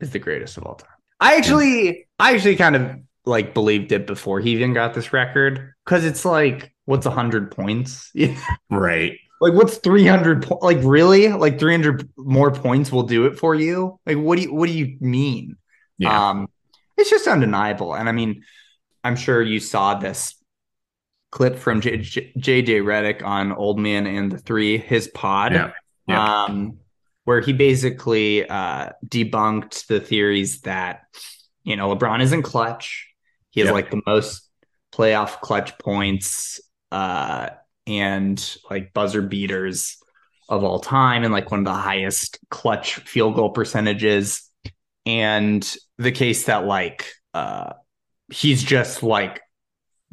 [0.00, 0.90] is the greatest of all time.
[1.20, 5.74] I actually, I actually kind of like believed it before he even got this record
[5.84, 8.12] because it's like, what's hundred points?
[8.70, 9.18] right.
[9.40, 10.44] like, what's three hundred?
[10.44, 11.28] Po- like, really?
[11.28, 13.98] Like, three hundred more points will do it for you?
[14.06, 15.56] Like, what do you, what do you mean?
[15.98, 16.30] Yeah.
[16.30, 16.48] Um,
[16.96, 17.94] it's just undeniable.
[17.94, 18.42] And I mean,
[19.04, 20.34] I'm sure you saw this
[21.36, 25.72] clip from J- J- JJ Redick on Old Man and the Three, his pod, Yeah.
[26.08, 26.44] Yeah.
[26.44, 26.78] um,
[27.24, 31.02] where he basically uh, debunked the theories that,
[31.62, 33.06] you know, LeBron isn't clutch.
[33.50, 33.72] He has Yeah.
[33.74, 34.48] like the most
[34.94, 36.58] playoff clutch points
[36.90, 37.50] uh,
[37.86, 39.98] and like buzzer beaters
[40.48, 44.48] of all time and like one of the highest clutch field goal percentages
[45.04, 47.72] and the case that like uh
[48.32, 49.40] he's just like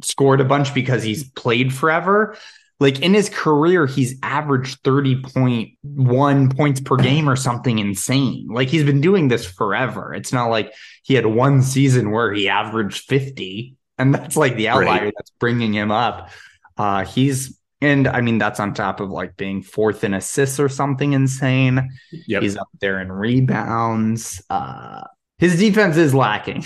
[0.04, 2.36] scored a bunch because he's played forever
[2.80, 8.84] like in his career he's averaged 30.1 points per game or something insane like he's
[8.84, 10.74] been doing this forever it's not like
[11.04, 15.14] he had one season where he averaged 50 and that's like the outlier Right.
[15.16, 16.30] that's bringing him up
[16.78, 20.70] uh he's and i mean that's on top of like being fourth in assists or
[20.70, 21.90] something insane
[22.28, 22.42] Yep.
[22.44, 24.42] He's up there in rebounds.
[24.50, 25.02] Uh,
[25.40, 26.66] his defense is lacking,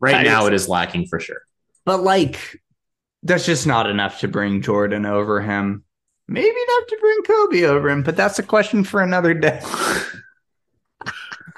[0.00, 1.42] right now, it is lacking for sure.
[1.86, 2.60] but like
[3.22, 5.84] that's just not enough to bring Jordan over him.
[6.28, 9.60] Maybe enough to bring Kobe over him, but that's a question for another day.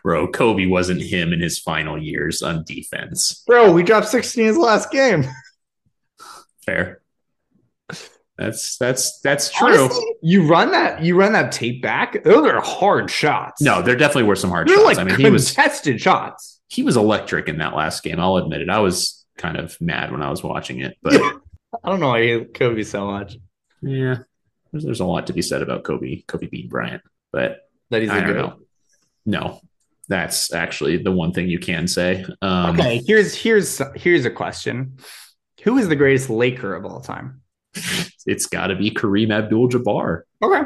[0.02, 3.42] Bro, Kobe wasn't him in his final years on defense.
[3.46, 5.24] Bro, we dropped 16 in his last game.
[6.66, 7.00] Fair.
[8.36, 9.84] That's that's that's true.
[9.84, 12.24] Honestly, you run that you run that tape back.
[12.24, 13.62] Those are hard shots.
[13.62, 14.86] no, there definitely were some hard they're shots.
[14.86, 16.60] like I mean, he was tested shots.
[16.68, 18.18] he was electric in that last game.
[18.18, 18.68] I'll admit it.
[18.68, 21.14] I was kind of mad when I was watching it, but
[21.82, 23.36] I don't know why I hate Kobe so much.
[23.82, 24.18] yeah,
[24.72, 27.02] there's, there's a lot to be said about Kobe, Kobe Bean Bryant,
[27.32, 28.58] but That he's I a don't know.
[29.26, 29.60] No,
[30.08, 32.24] that's actually the one thing you can say.
[32.42, 34.98] Um, Okay, here's here's here's a question.
[35.62, 37.40] Who is the greatest Laker of all time?
[38.26, 40.22] it's got to be Kareem Abdul-Jabbar.
[40.42, 40.60] Okay.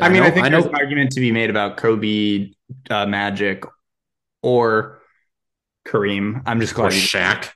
[0.00, 0.70] I, mean, know- I think I there's know.
[0.70, 2.50] an argument to be made about Kobe,
[2.90, 3.64] uh, Magic,
[4.42, 5.00] or
[5.86, 6.42] Kareem.
[6.44, 6.92] I'm just Or glad.
[6.94, 7.50] he- Shaq.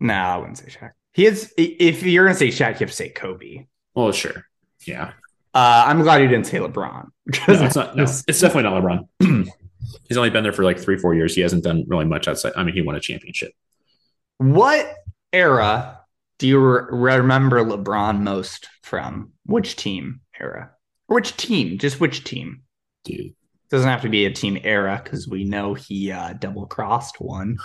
[0.00, 0.90] No, I wouldn't say Shaq.
[1.14, 1.52] He is.
[1.56, 3.66] If you're gonna say Shaq, you have to say Kobe.
[3.94, 4.44] Well, sure.
[4.86, 5.12] Yeah.
[5.54, 7.04] Uh, I'm glad you didn't say LeBron.
[7.04, 7.10] No,
[7.48, 7.96] it's not.
[7.96, 9.48] No, it's definitely not LeBron.
[10.08, 11.34] He's only been there for like three, four years.
[11.34, 12.52] He hasn't done really much outside.
[12.56, 13.52] I mean, he won a championship.
[14.36, 14.94] What
[15.32, 16.00] era
[16.38, 19.32] do you re- remember LeBron most from?
[19.46, 20.70] Which team era?
[21.08, 21.78] Or which team?
[21.78, 22.62] Just which team?
[23.04, 23.34] Dude,
[23.70, 27.56] Doesn't have to be a team era because we know he uh, double crossed one.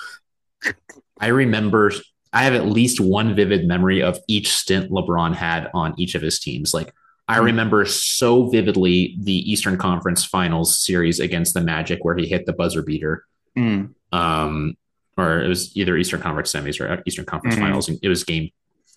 [1.20, 1.92] I remember.
[2.34, 6.22] I have at least one vivid memory of each stint LeBron had on each of
[6.22, 6.74] his teams.
[6.74, 6.94] Like
[7.28, 7.46] I Hmm.
[7.46, 12.54] remember so vividly the Eastern Conference Finals series against the Magic, where he hit the
[12.54, 13.24] buzzer beater.
[13.58, 13.94] Mm.
[14.12, 14.76] um,
[15.16, 17.60] or it was either Eastern Conference semis or Eastern Conference Mhm.
[17.60, 17.88] finals.
[18.02, 18.50] It was game,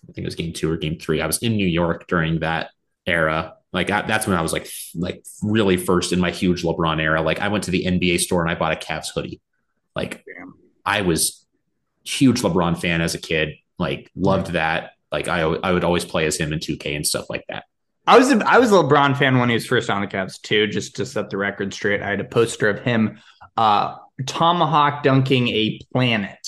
[0.03, 1.21] I think it was game two or game three.
[1.21, 2.71] I was in New York during that
[3.05, 3.53] era.
[3.71, 7.21] Like I, that's when I was like, like really first in my huge LeBron era.
[7.21, 9.41] Like I went to the NBA store and I bought a Cavs hoodie.
[9.95, 10.55] Like Damn.
[10.85, 11.45] I was
[12.07, 13.55] huge LeBron fan as a kid.
[13.79, 14.91] Like loved that.
[15.11, 17.65] Like I, I would always play as him in 2K and stuff like that.
[18.05, 20.41] I was a, I was a LeBron fan when he was first on the Cavs
[20.41, 20.67] too.
[20.67, 23.19] Just to set the record straight, I had a poster of him
[23.57, 26.39] uh, tomahawk dunking a planet.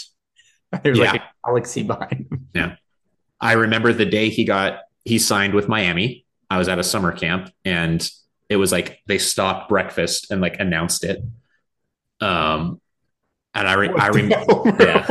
[0.83, 1.21] There's like Yeah.
[1.23, 2.47] a galaxy behind him.
[2.53, 2.75] Yeah,
[3.41, 6.25] I remember the day he got he signed with Miami.
[6.49, 8.07] I was at a summer camp and
[8.49, 11.19] it was like they stopped breakfast and like announced it.
[12.21, 12.79] Um
[13.59, 15.05] and I re- I remember yeah.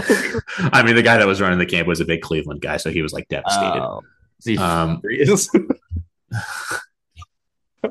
[0.73, 2.91] I mean the guy that was running the camp was a big Cleveland guy so
[2.91, 3.81] he was like devastated.
[3.83, 4.03] Oh,
[4.41, 5.49] is he Um serious?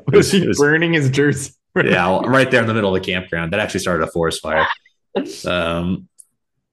[0.12, 1.52] was he was- burning his jersey?
[1.76, 3.52] yeah, right there in the middle of the campground.
[3.52, 4.66] That actually started a forest fire.
[5.46, 6.08] Um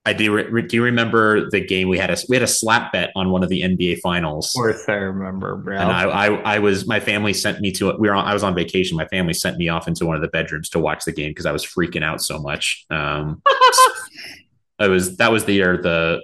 [0.07, 0.33] I do.
[0.33, 2.11] Re- do you remember the game we had?
[2.11, 4.55] A we had a slap bet on one of the NBA finals.
[4.55, 5.77] Of course, I remember, bro.
[5.77, 8.43] And I, I, I was, my family sent me to, we were on, I was
[8.43, 8.97] on vacation.
[8.97, 11.47] My family sent me off into one of the bedrooms to watch the game because
[11.47, 12.85] I was freaking out so much.
[12.91, 13.41] Um,
[14.79, 16.21] it was, that was the year the,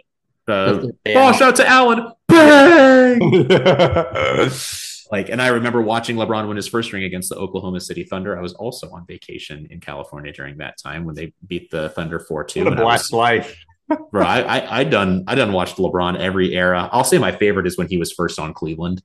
[0.47, 2.11] uh, ball shot to Allen.
[2.27, 3.19] Bang!
[5.11, 8.37] like, and I remember watching LeBron win his first ring against the Oklahoma City Thunder.
[8.37, 12.19] I was also on vacation in California during that time when they beat the Thunder
[12.19, 12.63] 4 2.
[12.63, 13.65] what a blessed life.
[14.11, 16.89] Bro, I, I I done I done watched LeBron every era.
[16.91, 19.01] I'll say my favorite is when he was first on Cleveland,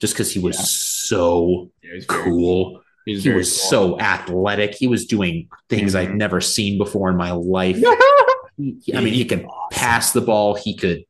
[0.00, 0.62] just because he was Yeah.
[0.64, 1.70] so
[2.08, 2.80] cool.
[3.06, 3.68] He's He was cool.
[3.70, 4.74] so athletic.
[4.74, 6.16] He was doing things I'd Mhm.
[6.16, 7.78] never seen before in my life.
[8.56, 10.54] He- I mean, he could pass the ball.
[10.54, 11.02] He could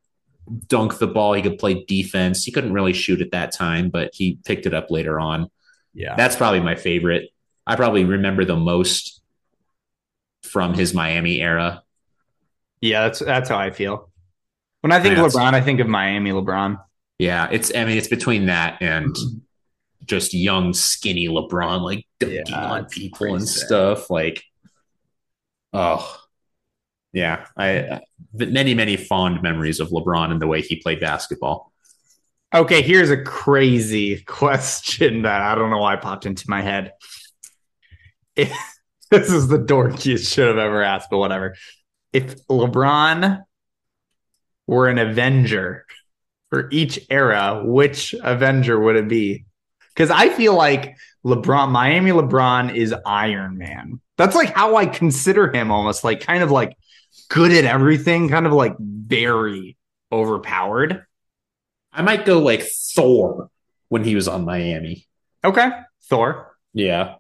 [0.67, 1.35] dunk the ball.
[1.35, 2.43] He could play defense.
[2.43, 5.49] He couldn't really shoot at that time, but he picked it up later on.
[5.93, 6.17] yeah.
[6.17, 7.29] That's probably my favorite.
[7.67, 9.21] I probably remember the most
[10.43, 11.83] from his Miami era.
[12.85, 14.11] Yeah, that's that's how I feel.
[14.83, 16.79] When I think That's- LeBron, I think of Miami LeBron.
[17.19, 17.75] Yeah, it's.
[17.75, 19.17] I mean, it's between that and
[20.05, 23.67] just young, skinny LeBron, like dunking Yeah, on people and sad.
[23.67, 24.11] stuff.
[24.11, 24.43] Like,
[25.73, 26.21] oh,
[27.15, 27.47] yeah.
[27.57, 28.01] I uh,
[28.35, 31.73] many, many fond memories of LeBron and the way he played basketball.
[32.55, 36.93] Okay, here's a crazy question that I don't know why popped into my head.
[38.37, 38.53] If,
[39.11, 41.55] this is the dorkiest should have ever asked, but whatever.
[42.15, 43.45] If LeBron
[44.67, 45.85] were an Avenger
[46.49, 49.45] for each era, which Avenger would it be?
[49.89, 50.97] Because I feel like
[51.27, 54.01] LeBron, Miami LeBron is Iron Man.
[54.17, 56.77] That's like how I consider him almost like kind of like
[57.29, 59.77] good at everything, kind of like very
[60.13, 61.05] overpowered.
[61.93, 63.51] I might go like Thor
[63.89, 65.09] when he was on Miami.
[65.43, 65.69] Okay.
[66.05, 66.57] Thor.
[66.73, 67.17] Yeah,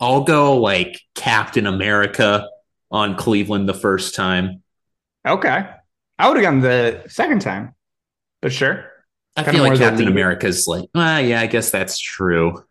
[0.00, 2.48] I'll go like Captain America
[2.90, 4.62] on Cleveland the first time.
[5.26, 5.66] Okay.
[6.18, 7.74] I would have gone the second time,
[8.42, 8.90] but sure.
[9.36, 10.08] I Kinda feel like Captain.
[10.08, 12.64] America's like, ah, yeah, I guess that's true.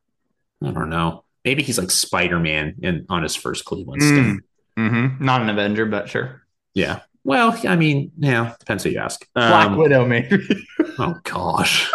[0.63, 1.23] I don't know.
[1.45, 4.43] Maybe he's like Spider Man in on his first Cleveland stint.
[4.77, 5.23] Mm-hmm.
[5.23, 6.43] Not an Avenger, but sure.
[6.73, 6.99] Yeah.
[7.23, 9.25] Well, I mean, yeah, depends who you ask.
[9.33, 10.37] Black Um, Widow, maybe.
[10.99, 11.89] oh gosh,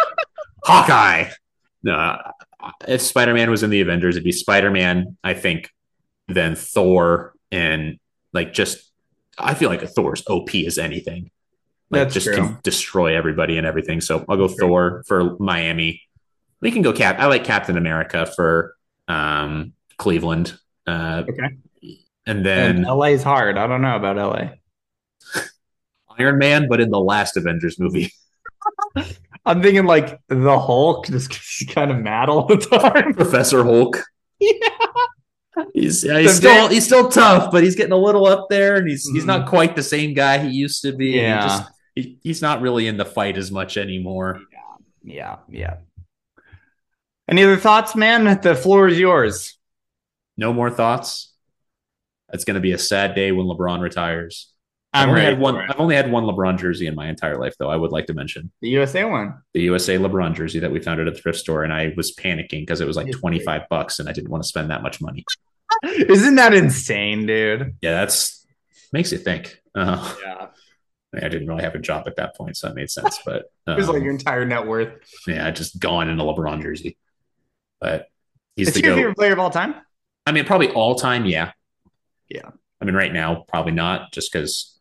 [0.63, 1.29] Hawkeye.
[1.83, 2.17] No,
[2.87, 5.17] if Spider Man was in the Avengers, it'd be Spider Man.
[5.23, 5.71] I think,
[6.27, 7.99] then Thor, and
[8.35, 8.91] like just,
[9.39, 11.31] I feel like a Thor's OP as anything.
[11.89, 12.35] Like That's just true.
[12.35, 14.01] can destroy everybody and everything.
[14.01, 14.67] So I'll go That's true.
[14.67, 16.01] Thor for Miami.
[16.61, 17.19] We can go Cap.
[17.19, 18.75] I like Captain America for
[19.07, 20.57] um, Cleveland.
[20.85, 21.55] Uh, Okay.
[22.27, 23.55] And and then LA's hard.
[23.57, 24.49] I don't know about LA.
[26.19, 28.11] Iron Man, but in the last Avengers movie.
[29.45, 33.13] I'm thinking like the Hulk, just kind of mad all the time.
[33.13, 34.03] Professor Hulk.
[34.39, 34.67] Yeah.
[35.73, 38.87] He's yeah, he's still he's still tough, but he's getting a little up there, and
[38.87, 39.49] he's he's not mm-hmm.
[39.49, 41.13] quite the same guy he used to be.
[41.13, 41.41] He Yeah.
[41.41, 44.41] just- he- he's not really in the fight as much anymore.
[45.03, 45.77] Yeah, yeah.
[47.29, 48.39] Any other thoughts, man?
[48.41, 49.57] The floor is yours.
[50.37, 51.33] No more thoughts.
[52.33, 54.51] It's going to be a sad day when LeBron retires.
[54.93, 55.57] I've I'm only had one.
[55.57, 57.69] I've only had one LeBron jersey in my entire life, though.
[57.69, 59.41] I would like to mention The USA one.
[59.53, 62.61] the USA LeBron jersey that we found at a thrift store, and I was panicking
[62.61, 65.01] because it was like twenty five bucks, and I didn't want to spend that much
[65.01, 65.25] money.
[65.83, 67.75] Isn't that insane, dude?
[67.81, 68.45] Yeah, that's
[68.93, 69.59] makes you think.
[69.73, 70.47] Uh, Yeah.
[71.15, 73.19] I didn't really have a job at that point, so that made sense.
[73.25, 74.95] But It was um, like your entire net worth.
[75.27, 76.97] yeah, just gone in a LeBron jersey.
[77.79, 78.07] But
[78.57, 79.75] he's Is the he your favorite player of all time?
[80.25, 81.51] I mean, probably all time, yeah.
[82.27, 82.49] Yeah.
[82.81, 84.77] I mean, right now, probably not, just because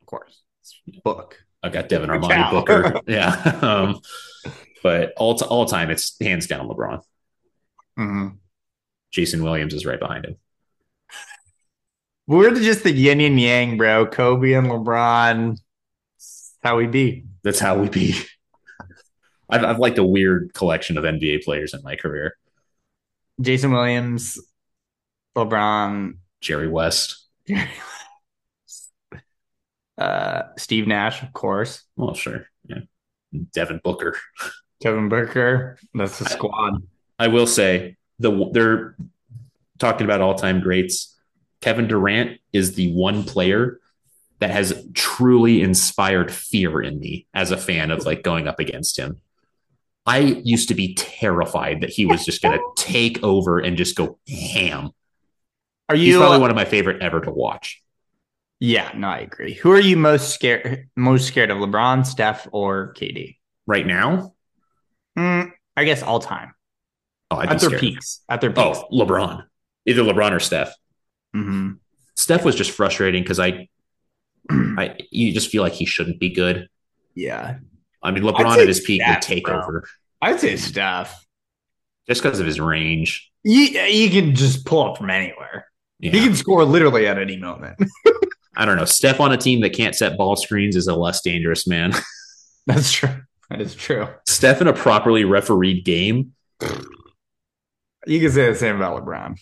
[0.00, 0.42] Of course.
[1.04, 1.44] Book.
[1.62, 2.18] I've got Devin Cow.
[2.18, 3.00] Armani Booker.
[3.06, 3.58] yeah.
[3.62, 4.00] Um,
[4.82, 7.02] but all t- all time, it's hands down LeBron.
[7.98, 8.28] Mm-hmm.
[9.12, 10.36] Jason Williams is right behind him.
[12.26, 14.06] We're just the yin and yang, bro.
[14.06, 15.58] Kobe and LeBron.
[16.16, 17.24] That's how we be.
[17.42, 18.14] That's how we be.
[19.50, 22.36] I've, I've liked a weird collection of NBA players in my career.
[23.40, 24.38] Jason Williams,
[25.36, 27.26] LeBron, Jerry West.
[29.98, 31.82] uh, Steve Nash, of course.
[31.96, 32.46] Well, sure.
[32.66, 32.80] Yeah.
[33.52, 34.16] Devin Booker.
[34.82, 35.78] Kevin Booker.
[35.92, 36.82] That's the squad.
[37.18, 38.96] I will say the they're
[39.78, 41.18] talking about all time greats.
[41.60, 43.80] Kevin Durant is the one player
[44.40, 48.98] that has truly inspired fear in me as a fan of like going up against
[48.98, 49.20] him.
[50.06, 53.96] I used to be terrified that he was just going to take over and just
[53.96, 54.90] go ham.
[55.88, 56.18] Are He's you?
[56.18, 57.82] probably one of my favorite ever to watch.
[58.60, 59.54] yeah, no, I agree.
[59.54, 60.88] Who are you most scared?
[60.96, 61.58] Most scared of?
[61.58, 63.38] LeBron, Steph, or KD?
[63.66, 64.34] Right now,
[65.16, 65.42] Hmm,
[65.76, 66.54] I guess all time
[67.32, 67.80] oh, I'd at their scared.
[67.80, 68.20] peaks.
[68.28, 68.78] At their peaks.
[68.78, 69.44] Oh, LeBron.
[69.86, 70.74] Either LeBron or Steph.
[71.34, 71.78] Mhm.
[72.16, 73.68] Steph was just frustrating because I,
[74.50, 76.68] I, you just feel like he shouldn't be good.
[77.14, 77.58] Yeah,
[78.02, 79.58] I mean, LeBron at his peak Steph, would take bro.
[79.62, 79.88] over
[80.20, 81.24] I'd say Steph.
[82.08, 83.30] just because of his range.
[83.44, 85.66] You, you can just pull up from anywhere.
[85.98, 86.12] Yeah.
[86.12, 87.76] He can score literally at any moment.
[88.56, 88.84] I don't know.
[88.84, 91.92] Steph on a team that can't set ball screens is a less dangerous man.
[92.66, 93.08] That's true.
[93.50, 94.08] That is true.
[94.28, 96.32] Steph in a properly refereed game,
[98.06, 99.36] You can say the same about LeBron.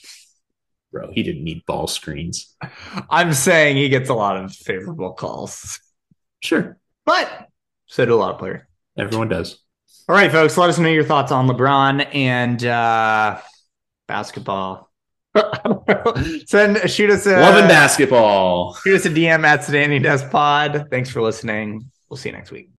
[0.93, 2.55] bro, he didn't need ball screens.
[3.09, 5.81] I'm saying he gets a lot of favorable calls,
[6.41, 6.79] Sure.
[7.07, 7.49] but
[7.87, 8.63] so do a lot of players.
[8.99, 9.61] Everyone does.
[10.09, 13.41] All right, folks, let us know your thoughts on LeBron and uh,
[14.09, 14.91] basketball.
[16.47, 18.75] Send shoot us a Loving basketball.
[18.75, 20.87] shoot us a DM at Standing Desk Pod.
[20.91, 21.89] Thanks for listening.
[22.09, 22.69] We'll see you next week.